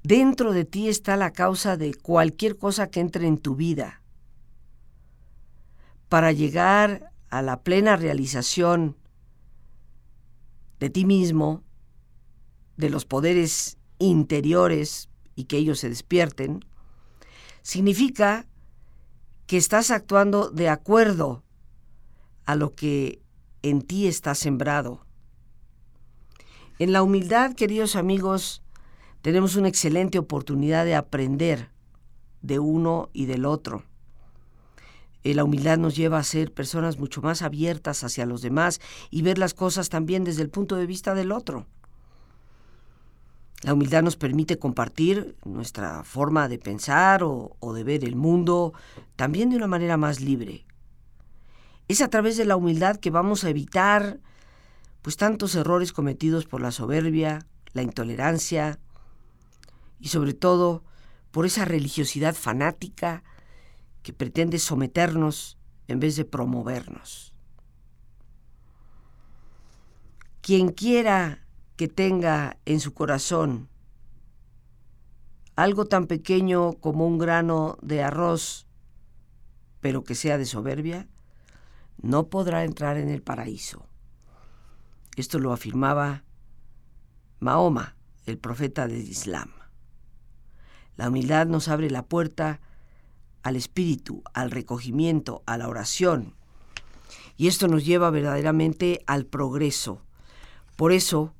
Dentro 0.03 0.53
de 0.53 0.65
ti 0.65 0.89
está 0.89 1.17
la 1.17 1.33
causa 1.33 1.77
de 1.77 1.95
cualquier 1.95 2.57
cosa 2.57 2.91
que 2.91 3.01
entre 3.01 3.27
en 3.27 3.39
tu 3.39 3.57
vida. 3.57 4.03
Para 6.09 6.31
llegar 6.31 7.13
a 7.29 7.43
la 7.43 7.63
plena 7.63 7.97
realización 7.97 8.97
de 10.79 10.91
ti 10.91 11.05
mismo, 11.05 11.65
de 12.77 12.89
los 12.91 13.05
poderes 13.05 13.79
interiores 13.99 15.09
y 15.35 15.45
que 15.45 15.57
ellos 15.57 15.81
se 15.81 15.89
despierten, 15.89 16.65
significa 17.67 18.47
que 19.49 19.57
estás 19.57 19.91
actuando 19.91 20.51
de 20.51 20.69
acuerdo 20.69 21.43
a 22.45 22.55
lo 22.55 22.77
que 22.77 23.25
en 23.63 23.83
ti 23.83 24.07
está 24.07 24.37
sembrado. 24.37 25.05
En 26.79 26.93
la 26.93 27.03
humildad, 27.03 27.55
queridos 27.55 27.97
amigos, 27.97 28.63
tenemos 29.21 29.57
una 29.57 29.67
excelente 29.67 30.21
oportunidad 30.21 30.85
de 30.85 30.95
aprender 30.95 31.73
de 32.41 32.61
uno 32.61 33.11
y 33.13 33.27
del 33.27 33.45
otro. 33.45 33.83
Eh, 35.25 35.35
la 35.35 35.43
humildad 35.43 35.77
nos 35.77 35.97
lleva 35.97 36.19
a 36.19 36.23
ser 36.23 36.55
personas 36.55 37.01
mucho 37.01 37.21
más 37.21 37.43
abiertas 37.43 38.05
hacia 38.05 38.27
los 38.27 38.43
demás 38.43 38.81
y 39.11 39.23
ver 39.23 39.39
las 39.39 39.55
cosas 39.55 39.89
también 39.89 40.23
desde 40.23 40.43
el 40.43 40.51
punto 40.51 40.77
de 40.77 40.87
vista 40.87 41.17
del 41.17 41.33
otro. 41.33 41.67
La 43.67 43.75
humildad 43.75 44.05
nos 44.05 44.15
permite 44.15 44.61
compartir 44.61 45.37
nuestra 45.45 46.05
forma 46.05 46.47
de 46.47 46.57
pensar 46.57 47.25
o, 47.25 47.73
de 47.75 47.83
ver 47.83 48.05
el 48.05 48.15
mundo 48.15 48.73
también 49.17 49.51
de 49.51 49.57
una 49.57 49.67
manera 49.67 49.97
más 49.97 50.21
libre. 50.21 50.65
Es 51.89 52.01
a 52.01 52.07
través 52.07 52.37
de 52.37 52.45
la 52.45 52.55
humildad 52.55 52.95
que 52.95 53.11
vamos 53.11 53.43
a 53.43 53.51
evitar 53.51 54.21
pues 55.03 55.17
tantos 55.17 55.57
errores 55.57 55.93
cometidos 55.93 56.47
por 56.47 56.61
la 56.61 56.71
soberbia, 56.71 57.45
la 57.73 57.83
intolerancia 57.83 58.79
y 59.99 60.11
sobre 60.11 60.33
todo 60.33 60.85
por 61.33 61.45
esa 61.45 61.65
religiosidad 61.65 62.37
fanática 62.37 63.25
que 64.05 64.13
pretende 64.13 64.61
someternos 64.61 65.59
en 65.89 65.99
vez 65.99 66.15
de 66.15 66.25
promovernos. 66.25 67.33
Quien 70.41 70.69
quiera 70.69 71.46
que 71.77 71.89
tenga 71.89 72.57
en 72.65 72.81
su 72.81 72.95
corazón 72.95 73.69
algo 75.57 75.87
tan 75.87 76.07
pequeño 76.07 76.75
como 76.75 77.07
un 77.07 77.19
grano 77.19 77.79
de 77.81 78.03
arroz, 78.03 78.67
pero 79.81 80.05
que 80.05 80.15
sea 80.15 80.37
de 80.37 80.45
soberbia, 80.45 81.09
no 82.01 82.29
podrá 82.29 82.65
entrar 82.65 82.99
en 82.99 83.09
el 83.09 83.23
paraíso. 83.23 83.87
Esto 85.17 85.39
lo 85.39 85.53
afirmaba 85.53 86.25
Mahoma, 87.41 87.97
el 88.27 88.39
profeta 88.39 88.87
del 88.87 89.09
Islam. 89.09 89.51
La 90.97 91.09
humildad 91.09 91.47
nos 91.47 91.69
abre 91.69 91.91
la 91.91 92.05
puerta 92.05 92.61
al 93.43 93.57
espíritu, 93.57 94.23
al 94.35 94.51
recogimiento, 94.51 95.43
a 95.47 95.57
la 95.57 95.69
oración. 95.69 96.35
Y 97.37 97.49
esto 97.49 97.69
nos 97.69 97.85
lleva 97.85 98.11
verdaderamente 98.11 99.03
al 99.07 99.25
progreso. 99.25 100.03
Por 100.75 100.93
eso, 100.93 101.36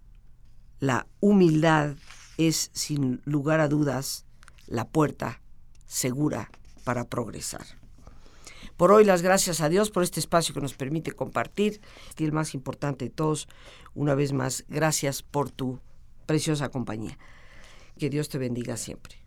la 0.81 1.07
humildad 1.21 1.97
es, 2.39 2.71
sin 2.73 3.21
lugar 3.25 3.61
a 3.61 3.69
dudas, 3.69 4.25
la 4.67 4.87
puerta 4.87 5.41
segura 5.87 6.51
para 6.85 7.05
progresar. 7.05 7.67
Por 8.77 8.93
hoy 8.93 9.05
las 9.05 9.23
gracias 9.23 9.63
a 9.63 9.71
Dios 9.71 9.91
por 9.91 10.03
este 10.03 10.21
espacio 10.21 10.55
que 10.55 10.61
nos 10.61 10.75
permite 10.75 11.13
compartir. 11.13 11.81
Y 12.19 12.25
el 12.25 12.33
más 12.33 12.55
importante 12.55 13.07
de 13.07 13.11
todos, 13.11 13.49
una 13.95 14.15
vez 14.15 14.33
más, 14.33 14.65
gracias 14.69 15.23
por 15.23 15.51
tu 15.51 15.81
preciosa 16.27 16.69
compañía. 16.69 17.19
Que 17.99 18.11
Dios 18.11 18.29
te 18.29 18.37
bendiga 18.37 18.77
siempre. 18.77 19.26